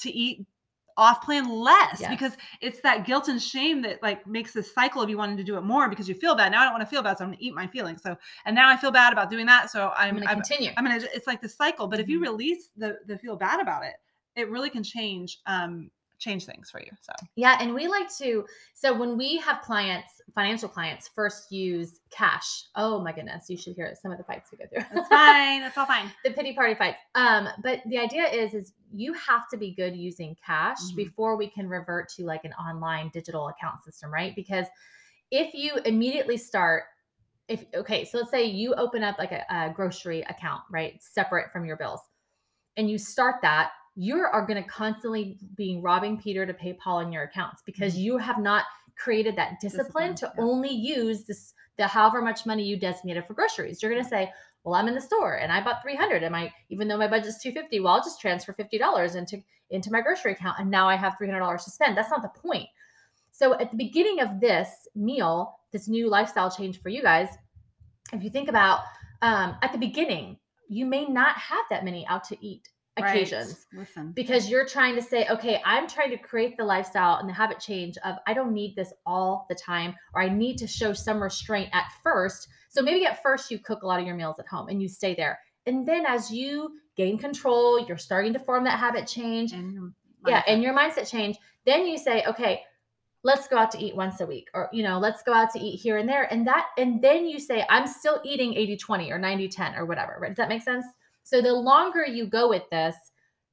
to 0.00 0.10
eat 0.10 0.44
off 0.96 1.22
plan 1.22 1.48
less 1.50 2.00
Yes. 2.00 2.10
because 2.10 2.36
it's 2.60 2.80
that 2.82 3.04
guilt 3.06 3.28
and 3.28 3.40
shame 3.42 3.82
that 3.82 4.02
like 4.02 4.26
makes 4.26 4.52
this 4.52 4.72
cycle 4.74 5.02
of 5.02 5.08
you 5.10 5.16
wanting 5.18 5.36
to 5.36 5.44
do 5.44 5.56
it 5.56 5.62
more 5.62 5.88
because 5.88 6.08
you 6.08 6.14
feel 6.14 6.34
bad. 6.34 6.52
Now 6.52 6.62
I 6.62 6.64
don't 6.64 6.72
want 6.74 6.82
to 6.82 6.90
feel 6.90 7.02
bad, 7.02 7.18
so 7.18 7.24
I'm 7.24 7.30
gonna 7.30 7.38
eat 7.40 7.54
my 7.54 7.66
feelings. 7.66 8.02
So 8.02 8.16
and 8.44 8.54
now 8.54 8.68
I 8.68 8.76
feel 8.76 8.90
bad 8.90 9.12
about 9.12 9.30
doing 9.30 9.46
that. 9.46 9.70
So 9.70 9.92
I'm 9.96 10.10
I'm 10.10 10.14
gonna 10.16 10.26
I'm, 10.26 10.36
continue. 10.36 10.70
I'm 10.76 10.84
gonna 10.84 11.00
it's 11.14 11.26
like 11.26 11.40
the 11.40 11.48
cycle. 11.48 11.86
But 11.86 12.00
if 12.00 12.08
you 12.08 12.20
Mhm. 12.20 12.22
release 12.22 12.70
the 12.76 12.98
the 13.06 13.18
feel 13.18 13.36
bad 13.36 13.60
about 13.60 13.84
it, 13.84 13.94
it 14.36 14.50
really 14.50 14.70
can 14.70 14.82
change 14.82 15.40
um 15.46 15.90
change 16.22 16.46
things 16.46 16.70
for 16.70 16.80
you. 16.80 16.90
So 17.00 17.12
Yeah, 17.34 17.56
and 17.60 17.74
we 17.74 17.88
like 17.88 18.08
to. 18.18 18.46
So 18.74 18.96
when 18.96 19.18
we 19.18 19.38
have 19.38 19.60
clients, 19.62 20.20
financial 20.34 20.68
clients, 20.68 21.08
first 21.08 21.50
use 21.50 22.00
cash. 22.10 22.64
Oh 22.76 23.00
my 23.02 23.12
goodness, 23.12 23.50
you 23.50 23.56
should 23.56 23.74
hear 23.74 23.92
some 24.00 24.12
of 24.12 24.18
the 24.18 24.24
fights 24.24 24.50
we 24.52 24.58
go 24.58 24.64
through. 24.68 24.98
it's 24.98 25.08
fine. 25.08 25.62
It's 25.62 25.76
all 25.76 25.86
fine. 25.86 26.10
the 26.24 26.30
pity 26.30 26.54
party 26.54 26.74
fights. 26.74 26.98
Um, 27.14 27.48
but 27.62 27.80
the 27.86 27.98
idea 27.98 28.26
is, 28.28 28.54
is 28.54 28.72
you 28.92 29.12
have 29.14 29.48
to 29.50 29.56
be 29.56 29.74
good 29.74 29.96
using 29.96 30.36
cash 30.46 30.78
Mhm. 30.92 30.96
before 30.96 31.36
we 31.36 31.48
can 31.48 31.68
revert 31.68 32.08
to 32.10 32.24
like 32.24 32.44
an 32.44 32.52
online 32.54 33.10
digital 33.12 33.48
account 33.48 33.82
system, 33.82 34.12
right? 34.12 34.34
Because 34.36 34.66
if 35.30 35.54
you 35.54 35.76
immediately 35.84 36.36
start, 36.36 36.84
if 37.48 37.64
okay, 37.74 38.04
so 38.04 38.18
let's 38.18 38.30
say 38.30 38.44
you 38.44 38.74
open 38.74 39.02
up 39.02 39.18
like 39.18 39.32
a, 39.32 39.44
a 39.50 39.72
grocery 39.74 40.22
account, 40.22 40.62
right, 40.70 41.02
separate 41.02 41.50
from 41.52 41.64
your 41.64 41.76
bills, 41.76 42.00
and 42.76 42.88
you 42.88 42.98
start 42.98 43.36
that, 43.42 43.72
you 43.94 44.16
are 44.16 44.46
going 44.46 44.62
to 44.62 44.68
constantly 44.68 45.38
be 45.56 45.78
robbing 45.82 46.18
Peter 46.18 46.46
to 46.46 46.54
pay 46.54 46.72
Paul 46.72 47.00
in 47.00 47.12
your 47.12 47.24
accounts 47.24 47.62
because 47.64 47.96
you 47.96 48.16
have 48.18 48.38
not 48.38 48.64
created 48.96 49.36
that 49.36 49.60
discipline, 49.60 50.12
Discipline, 50.12 50.14
to 50.16 50.32
yeah. 50.36 50.44
only 50.44 50.70
use 50.70 51.24
this 51.24 51.54
the 51.78 51.86
however 51.86 52.20
much 52.20 52.44
money 52.44 52.62
you 52.62 52.78
designated 52.78 53.26
for 53.26 53.34
groceries. 53.34 53.82
You're 53.82 53.90
going 53.90 54.02
to 54.02 54.08
say, 54.08 54.30
well, 54.62 54.74
I'm 54.74 54.88
in 54.88 54.94
the 54.94 55.00
store 55.00 55.36
and 55.36 55.50
I 55.50 55.62
bought 55.62 55.82
300 55.82 56.22
and 56.22 56.32
my 56.32 56.52
even 56.68 56.86
though 56.86 56.98
my 56.98 57.08
budget's 57.08 57.42
250, 57.42 57.80
well, 57.80 57.94
I'll 57.94 58.02
just 58.02 58.20
transfer 58.20 58.52
$50 58.52 59.16
into 59.16 59.42
into 59.70 59.90
my 59.90 60.02
grocery 60.02 60.32
account 60.32 60.58
and 60.58 60.70
now 60.70 60.88
I 60.88 60.96
have 60.96 61.16
$300 61.20 61.64
to 61.64 61.70
spend. 61.70 61.96
That's 61.96 62.10
not 62.10 62.22
the 62.22 62.28
point. 62.28 62.68
So 63.30 63.58
at 63.58 63.70
the 63.70 63.76
beginning 63.76 64.20
of 64.20 64.40
this 64.40 64.68
meal, 64.94 65.58
this 65.72 65.88
new 65.88 66.08
lifestyle 66.08 66.50
change 66.50 66.80
for 66.80 66.90
you 66.90 67.02
guys, 67.02 67.28
if 68.12 68.22
you 68.22 68.28
think 68.28 68.48
about 68.48 68.80
um, 69.22 69.56
at 69.62 69.72
the 69.72 69.78
beginning, 69.78 70.36
you 70.68 70.84
may 70.84 71.06
not 71.06 71.36
have 71.36 71.64
that 71.70 71.84
many 71.84 72.06
out 72.06 72.24
to 72.24 72.46
eat 72.46 72.68
Right. 73.00 73.08
occasions 73.08 73.66
Listen. 73.72 74.12
because 74.12 74.50
you're 74.50 74.66
trying 74.66 74.94
to 74.96 75.02
say, 75.02 75.26
okay, 75.30 75.62
I'm 75.64 75.88
trying 75.88 76.10
to 76.10 76.18
create 76.18 76.58
the 76.58 76.64
lifestyle 76.64 77.16
and 77.16 77.28
the 77.28 77.32
habit 77.32 77.58
change 77.58 77.96
of 78.04 78.16
I 78.26 78.34
don't 78.34 78.52
need 78.52 78.76
this 78.76 78.92
all 79.06 79.46
the 79.48 79.54
time, 79.54 79.94
or 80.14 80.20
I 80.20 80.28
need 80.28 80.58
to 80.58 80.66
show 80.66 80.92
some 80.92 81.22
restraint 81.22 81.70
at 81.72 81.86
first. 82.02 82.48
So 82.68 82.82
maybe 82.82 83.06
at 83.06 83.22
first 83.22 83.50
you 83.50 83.58
cook 83.58 83.82
a 83.82 83.86
lot 83.86 83.98
of 83.98 84.06
your 84.06 84.14
meals 84.14 84.38
at 84.38 84.46
home 84.46 84.68
and 84.68 84.82
you 84.82 84.88
stay 84.88 85.14
there. 85.14 85.38
And 85.64 85.88
then 85.88 86.04
as 86.04 86.30
you 86.30 86.72
gain 86.96 87.16
control, 87.16 87.80
you're 87.80 87.96
starting 87.96 88.34
to 88.34 88.38
form 88.38 88.64
that 88.64 88.78
habit 88.78 89.06
change. 89.06 89.52
And 89.52 89.94
Yeah, 90.26 90.42
and 90.46 90.62
your 90.62 90.74
mindset 90.74 91.08
change. 91.08 91.38
Then 91.64 91.86
you 91.86 91.96
say, 91.96 92.24
okay, 92.26 92.60
let's 93.24 93.48
go 93.48 93.56
out 93.56 93.70
to 93.70 93.82
eat 93.82 93.96
once 93.96 94.20
a 94.20 94.26
week 94.26 94.48
or 94.52 94.68
you 94.72 94.82
know 94.82 94.98
let's 94.98 95.22
go 95.22 95.32
out 95.32 95.48
to 95.52 95.60
eat 95.60 95.76
here 95.76 95.98
and 95.98 96.08
there 96.08 96.24
and 96.32 96.44
that 96.44 96.66
and 96.76 97.00
then 97.00 97.24
you 97.24 97.38
say 97.38 97.64
i'm 97.70 97.86
still 97.86 98.20
eating 98.24 98.52
80 98.54 98.76
20 98.78 99.12
or 99.12 99.18
90 99.18 99.48
10 99.48 99.74
or 99.76 99.86
whatever 99.86 100.18
right 100.20 100.30
does 100.30 100.38
that 100.38 100.48
make 100.48 100.62
sense 100.62 100.84
so 101.22 101.40
the 101.40 101.52
longer 101.52 102.04
you 102.06 102.26
go 102.26 102.48
with 102.48 102.68
this 102.70 102.96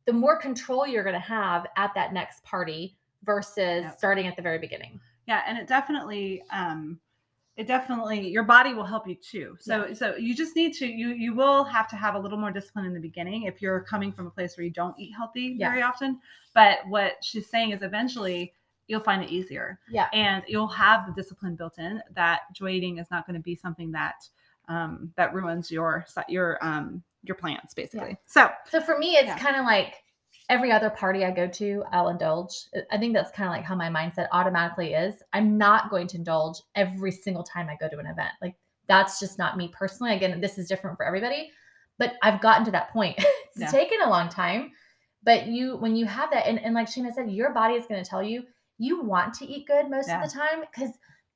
the 0.05 0.13
more 0.13 0.37
control 0.37 0.87
you're 0.87 1.03
going 1.03 1.13
to 1.13 1.19
have 1.19 1.67
at 1.77 1.93
that 1.93 2.13
next 2.13 2.43
party 2.43 2.97
versus 3.23 3.83
Yep. 3.83 3.97
starting 3.97 4.27
at 4.27 4.35
the 4.35 4.41
very 4.41 4.57
beginning. 4.59 4.99
Yeah 5.27 5.43
and 5.45 5.57
it 5.57 5.67
definitely 5.67 6.41
um 6.51 6.99
it 7.57 7.67
definitely 7.67 8.27
your 8.29 8.43
body 8.43 8.73
will 8.73 8.85
help 8.85 9.05
you 9.07 9.15
too. 9.15 9.57
So 9.59 9.93
so 9.93 10.15
you 10.15 10.33
just 10.33 10.55
need 10.55 10.73
to 10.75 10.87
you 10.87 11.09
you 11.09 11.35
will 11.35 11.63
have 11.65 11.87
to 11.89 11.95
have 11.97 12.15
a 12.15 12.19
little 12.19 12.37
more 12.39 12.51
discipline 12.51 12.85
in 12.85 12.93
the 12.93 12.99
beginning 12.99 13.43
if 13.43 13.61
you're 13.61 13.81
coming 13.81 14.11
from 14.13 14.27
a 14.27 14.29
place 14.31 14.55
where 14.57 14.63
you 14.63 14.71
don't 14.71 14.97
eat 14.97 15.11
healthy 15.15 15.55
Yeah. 15.59 15.69
very 15.69 15.81
often. 15.83 16.19
But 16.55 16.79
what 16.87 17.17
she's 17.21 17.49
saying 17.49 17.71
is 17.71 17.81
eventually 17.83 18.53
you'll 18.87 19.01
find 19.01 19.21
it 19.21 19.29
easier. 19.29 19.79
Yeah. 19.91 20.07
And 20.13 20.41
you'll 20.47 20.67
have 20.69 21.05
the 21.05 21.13
discipline 21.21 21.55
built 21.55 21.77
in 21.77 22.01
that 22.15 22.41
joy 22.53 22.69
eating 22.69 22.97
is 22.97 23.11
not 23.11 23.27
going 23.27 23.35
to 23.37 23.43
be 23.43 23.55
something 23.55 23.91
that 23.91 24.27
um 24.69 25.11
that 25.17 25.33
ruins 25.33 25.69
your 25.69 26.05
your 26.29 26.57
um 26.65 27.03
your 27.23 27.35
plans 27.35 27.73
basically. 27.75 28.17
So 28.25 28.49
so 28.69 28.79
for 28.81 28.97
me 28.97 29.15
it's 29.15 29.27
Yeah. 29.27 29.37
kind 29.37 29.55
of 29.55 29.65
like 29.65 29.95
every 30.49 30.71
other 30.71 30.89
party 30.89 31.23
i 31.23 31.29
go 31.31 31.47
to 31.47 31.83
i'll 31.91 32.07
indulge. 32.09 32.53
I 32.91 32.97
think 32.97 33.13
that's 33.13 33.31
kind 33.31 33.47
of 33.47 33.53
like 33.53 33.63
how 33.65 33.75
my 33.75 33.89
mindset 33.89 34.27
automatically 34.31 34.93
is. 34.93 35.21
I'm 35.33 35.57
not 35.57 35.89
going 35.89 36.07
to 36.07 36.17
indulge 36.17 36.57
every 36.75 37.11
single 37.11 37.43
time 37.43 37.69
i 37.69 37.75
go 37.79 37.89
to 37.89 37.99
an 37.99 38.05
event. 38.05 38.31
Like 38.41 38.55
that's 38.87 39.19
just 39.19 39.37
not 39.37 39.57
me 39.57 39.67
personally. 39.71 40.15
Again 40.15 40.39
this 40.41 40.57
is 40.57 40.67
different 40.67 40.97
for 40.97 41.05
everybody 41.05 41.51
but 41.97 42.13
i've 42.23 42.41
gotten 42.41 42.65
to 42.65 42.71
that 42.71 42.91
point. 42.91 43.17
It's 43.55 43.59
Yeah. 43.73 43.79
taken 43.79 43.99
a 44.01 44.09
long 44.09 44.29
time 44.29 44.71
but 45.23 45.47
you 45.47 45.75
when 45.77 45.95
you 45.97 46.05
have 46.05 46.31
that 46.31 46.47
and, 46.47 46.59
and 46.63 46.73
like 46.73 46.87
Shana 46.87 47.13
said 47.13 47.29
your 47.29 47.51
body 47.53 47.73
is 47.75 47.85
going 47.87 48.01
to 48.01 48.09
tell 48.09 48.23
you 48.23 48.43
you 48.77 49.03
want 49.03 49.33
to 49.35 49.45
eat 49.45 49.67
good 49.67 49.89
most 49.89 50.07
Yeah. 50.07 50.23
of 50.23 50.29
the 50.31 50.33
time 50.33 50.61
because 50.61 50.91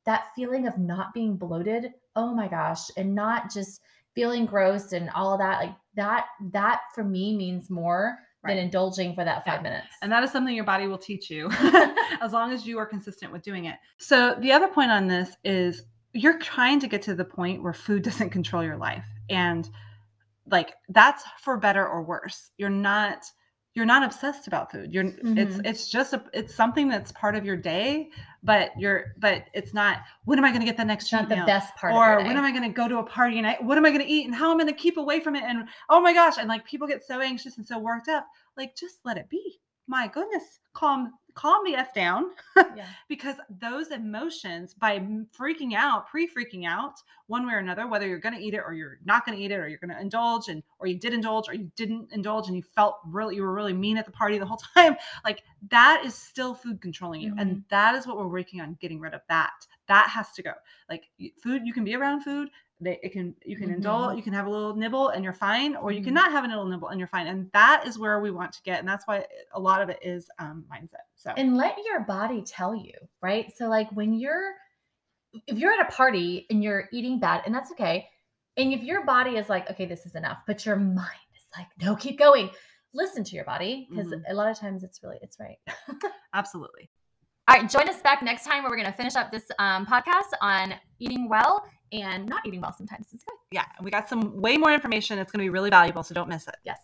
that 0.06 0.28
feeling 0.36 0.66
of 0.68 0.78
not 0.78 1.14
being 1.14 1.36
bloated 1.36 1.92
oh 2.16 2.34
my 2.34 2.48
gosh 2.48 2.90
and 2.98 3.14
not 3.14 3.52
just 3.52 3.82
feeling 4.16 4.46
gross 4.46 4.94
and 4.94 5.10
all 5.12 5.34
of 5.34 5.40
that 5.40 5.60
like 5.60 5.76
that 5.96 6.26
that 6.52 6.82
for 6.94 7.04
me 7.04 7.36
means 7.36 7.70
more 7.70 8.18
than 8.46 8.58
indulging 8.58 9.16
for 9.16 9.24
that 9.24 9.46
five 9.46 9.60
Yeah. 9.60 9.70
minutes 9.70 9.88
and 10.02 10.12
that 10.12 10.24
is 10.24 10.32
something 10.32 10.54
your 10.54 10.66
body 10.66 10.88
will 10.88 10.98
teach 10.98 11.30
you 11.30 11.50
as 12.22 12.34
long 12.34 12.52
as 12.52 12.66
you 12.66 12.78
are 12.78 12.86
consistent 12.86 13.32
with 13.32 13.42
doing 13.42 13.66
it. 13.66 13.76
So 13.98 14.36
the 14.40 14.52
other 14.52 14.68
point 14.68 14.92
on 14.92 15.08
this 15.08 15.38
is 15.44 15.84
you're 16.14 16.38
trying 16.40 16.80
to 16.82 16.88
get 16.88 17.02
to 17.04 17.16
the 17.16 17.26
point 17.26 17.64
where 17.64 17.74
food 17.74 18.04
doesn't 18.04 18.30
control 18.32 18.64
your 18.64 18.78
life 18.78 19.06
and 19.30 19.70
like 20.52 20.74
that's 20.90 21.24
for 21.42 21.58
better 21.58 21.88
or 21.88 22.04
worse. 22.04 22.52
You're 22.58 22.70
not 22.70 23.24
you're 23.76 23.86
not 23.86 24.04
obsessed 24.04 24.48
about 24.48 24.72
food. 24.72 24.94
You're 24.94 25.06
it's 25.06 25.58
Mhm. 25.58 25.66
it's 25.66 25.90
just 25.90 26.14
a 26.14 26.24
it's 26.34 26.54
something 26.54 26.88
that's 26.88 27.12
part 27.14 27.36
of 27.36 27.44
your 27.44 27.58
day, 27.58 28.10
but 28.44 28.72
you're 28.78 29.14
but 29.18 29.46
it's 29.54 29.74
not 29.74 30.02
when 30.26 30.38
am 30.38 30.46
I 30.46 30.50
going 30.50 30.62
to 30.62 30.66
get 30.66 30.78
the 30.78 30.86
next 30.86 31.06
it's 31.06 31.12
not 31.14 31.28
the 31.28 31.38
meal? 31.38 31.46
best 31.46 31.76
part 31.76 31.94
or 31.94 32.18
when 32.18 32.38
am 32.38 32.44
I 32.44 32.52
going 32.52 32.64
to 32.64 32.70
go 32.70 32.88
to 32.88 32.98
a 33.00 33.04
party 33.04 33.40
and 33.40 33.48
I, 33.48 33.58
what 33.62 33.78
am 33.78 33.86
I 33.86 33.90
going 33.90 34.02
to 34.02 34.08
eat 34.08 34.26
and 34.26 34.36
how 34.36 34.52
am 34.52 34.58
I 34.60 34.64
going 34.64 34.74
to 34.76 34.80
keep 34.80 34.98
away 34.98 35.20
from 35.20 35.36
it? 35.36 35.44
And 35.44 35.68
oh 35.90 36.02
my 36.02 36.14
gosh. 36.14 36.38
And 36.38 36.48
like 36.48 36.66
people 36.66 36.88
get 36.88 37.04
so 37.04 37.20
anxious 37.20 37.58
and 37.58 37.66
so 37.66 37.80
worked 37.80 38.10
up. 38.10 38.28
Like 38.58 38.76
just 38.76 38.98
let 39.06 39.18
it 39.18 39.28
be. 39.30 39.60
My 39.88 40.08
goodness. 40.08 40.60
Calm, 40.74 41.14
calm 41.34 41.64
the 41.66 41.76
F 41.76 41.94
down 41.94 42.32
yeah. 42.76 42.88
because 43.10 43.36
those 43.62 43.92
emotions 43.92 44.74
by 44.74 45.00
freaking 45.38 45.74
out, 45.74 46.08
pre-freaking 46.08 46.66
out 46.66 46.94
one 47.28 47.46
way 47.46 47.54
or 47.54 47.58
another, 47.58 47.88
whether 47.88 48.08
you're 48.08 48.20
going 48.20 48.36
to 48.36 48.42
eat 48.42 48.54
it 48.54 48.62
or 48.66 48.74
you're 48.74 49.00
not 49.06 49.26
going 49.26 49.38
to 49.38 49.44
eat 49.44 49.52
it 49.52 49.56
or 49.56 49.68
you're 49.68 49.80
going 49.80 49.94
to 49.94 50.00
indulge 50.00 50.48
and, 50.48 50.64
or 50.80 50.88
you 50.88 50.98
did 50.98 51.14
indulge 51.14 51.50
or 51.50 51.54
you 51.54 51.70
didn't 51.76 52.08
indulge 52.12 52.48
and 52.48 52.56
you 52.56 52.64
felt 52.64 52.98
really, 53.06 53.36
you 53.36 53.44
were 53.44 53.54
really 53.54 53.74
mean 53.74 53.98
at 53.98 54.06
the 54.06 54.12
party 54.12 54.38
the 54.38 54.46
whole 54.46 54.62
time. 54.74 54.96
Like 55.26 55.44
that 55.70 56.04
is 56.06 56.16
still 56.16 56.54
food 56.54 56.82
controlling 56.82 57.22
you. 57.22 57.34
And 57.38 57.52
mm-hmm. 57.52 57.60
that 57.70 57.96
is 57.96 58.08
what 58.08 58.18
we're 58.18 58.28
working 58.28 58.62
on 58.62 58.78
getting 58.80 59.00
rid 59.00 59.14
of 59.14 59.22
that. 59.30 59.52
That 59.88 60.10
has 60.10 60.32
to 60.34 60.44
go. 60.44 60.54
Like 60.90 61.10
food, 61.42 61.64
you 61.66 61.74
can 61.74 61.84
be 61.84 61.96
around 61.96 62.22
food. 62.22 62.50
They 62.84 63.00
it 63.02 63.12
can 63.14 63.36
you 63.46 63.56
can 63.56 63.70
Mhm. 63.70 63.76
indulge, 63.76 64.18
you 64.18 64.24
can 64.24 64.34
have 64.34 64.46
a 64.46 64.50
little 64.50 64.76
nibble 64.76 65.10
and 65.10 65.24
you're 65.24 65.34
fine, 65.34 65.76
or 65.76 65.92
you 65.92 66.02
Mhm. 66.02 66.06
can 66.06 66.14
not 66.14 66.32
have 66.32 66.44
a 66.44 66.48
little 66.48 66.66
nibble 66.66 66.90
and 66.90 67.00
you're 67.00 67.08
fine. 67.08 67.28
And 67.28 67.52
that 67.54 67.88
is 67.88 67.98
where 67.98 68.20
we 68.20 68.32
want 68.32 68.52
to 68.54 68.62
get, 68.64 68.80
and 68.80 68.88
that's 68.88 69.08
why 69.08 69.26
a 69.54 69.60
lot 69.60 69.82
of 69.82 69.90
it 69.90 70.00
is 70.02 70.30
um, 70.40 70.66
mindset. 70.72 71.06
So 71.16 71.32
and 71.38 71.58
let 71.58 71.76
your 71.86 72.02
body 72.02 72.42
tell 72.44 72.76
you, 72.76 72.94
right? 73.22 73.52
So 73.56 73.68
like 73.70 73.90
when 73.92 74.14
you're 74.14 74.54
if 75.48 75.58
you're 75.58 75.74
at 75.74 75.80
a 75.82 75.92
party 75.92 76.46
and 76.52 76.64
you're 76.64 76.88
eating 76.92 77.20
bad, 77.20 77.42
and 77.46 77.54
that's 77.56 77.72
okay. 77.72 78.08
And 78.58 78.72
if 78.72 78.84
your 78.84 79.04
body 79.04 79.38
is 79.38 79.50
like, 79.50 79.70
okay, 79.72 79.86
this 79.88 80.06
is 80.06 80.14
enough, 80.14 80.38
but 80.46 80.64
your 80.64 80.76
mind 80.76 81.10
is 81.36 81.46
like, 81.58 81.68
no, 81.82 81.96
keep 81.96 82.20
going. 82.20 82.52
Listen 82.94 83.24
to 83.24 83.36
your 83.36 83.46
body 83.46 83.88
because 83.90 84.08
Mhm. 84.08 84.22
a 84.30 84.34
lot 84.36 84.52
of 84.52 84.60
times 84.60 84.84
it's 84.84 85.02
really 85.02 85.18
it's 85.24 85.40
right. 85.40 85.58
absolutely. 86.34 86.92
All 87.48 87.58
right, 87.58 87.68
join 87.70 87.90
us 87.90 88.02
back 88.02 88.22
next 88.22 88.46
time 88.46 88.64
where 88.64 88.70
we're 88.70 88.78
going 88.78 88.92
to 88.92 88.96
finish 88.96 89.16
up 89.16 89.32
this 89.32 89.50
um, 89.60 89.86
podcast 89.86 90.32
on 90.40 90.76
eating 91.00 91.28
well 91.28 91.66
and 91.94 92.28
not 92.28 92.46
eating 92.46 92.60
well 92.60 92.74
sometimes. 92.74 93.08
It's 93.14 93.24
good. 93.24 93.36
Yeah, 93.52 93.66
we 93.82 93.92
got 93.92 94.10
some 94.10 94.42
way 94.42 94.58
more 94.58 94.74
information. 94.74 95.20
It's 95.20 95.32
going 95.32 95.40
to 95.40 95.46
be 95.46 95.50
really 95.50 95.70
valuable, 95.70 96.04
so 96.04 96.14
don't 96.14 96.28
miss 96.28 96.48
it. 96.48 96.56
Yes. 96.66 96.80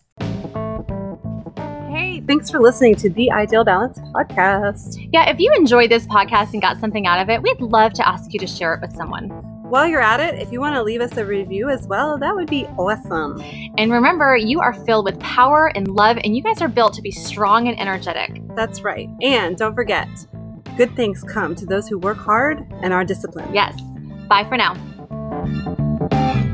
Hey, 1.90 2.22
thanks 2.26 2.50
for 2.50 2.60
listening 2.60 2.94
to 2.96 3.10
the 3.10 3.30
Ideal 3.32 3.64
Balance 3.64 3.98
podcast. 4.14 5.08
Yeah, 5.12 5.28
if 5.28 5.40
you 5.40 5.52
enjoyed 5.52 5.90
this 5.90 6.06
podcast 6.06 6.52
and 6.52 6.62
got 6.62 6.78
something 6.78 7.06
out 7.06 7.20
of 7.20 7.28
it, 7.28 7.42
we'd 7.42 7.60
love 7.60 7.92
to 7.94 8.08
ask 8.08 8.32
you 8.32 8.38
to 8.38 8.46
share 8.46 8.74
it 8.74 8.80
with 8.80 8.94
someone. 8.94 9.28
While 9.68 9.86
you're 9.86 10.00
at 10.00 10.20
it, 10.20 10.40
if 10.40 10.50
you 10.50 10.60
want 10.60 10.74
to 10.76 10.82
leave 10.82 11.00
us 11.00 11.16
a 11.16 11.24
review 11.24 11.68
as 11.68 11.86
well, 11.86 12.18
that 12.18 12.34
would 12.34 12.48
be 12.48 12.64
awesome. 12.78 13.40
And 13.76 13.92
remember, 13.92 14.36
you 14.36 14.60
are 14.60 14.72
filled 14.72 15.04
with 15.04 15.18
power 15.20 15.70
and 15.74 15.88
love, 15.88 16.18
and 16.24 16.36
you 16.36 16.42
guys 16.42 16.60
are 16.60 16.68
built 16.68 16.94
to 16.94 17.02
be 17.02 17.10
strong 17.10 17.68
and 17.68 17.78
energetic. 17.78 18.40
That's 18.56 18.82
right. 18.82 19.08
And 19.22 19.56
don't 19.56 19.74
forget, 19.74 20.08
good 20.76 20.94
things 20.96 21.22
come 21.22 21.54
to 21.56 21.66
those 21.66 21.88
who 21.88 21.98
work 21.98 22.18
hard 22.18 22.64
and 22.82 22.92
are 22.92 23.04
disciplined. 23.04 23.54
Yes. 23.54 23.80
Bye 24.28 24.44
for 24.48 24.56
now. 24.56 24.74
Tchau. 25.58 26.49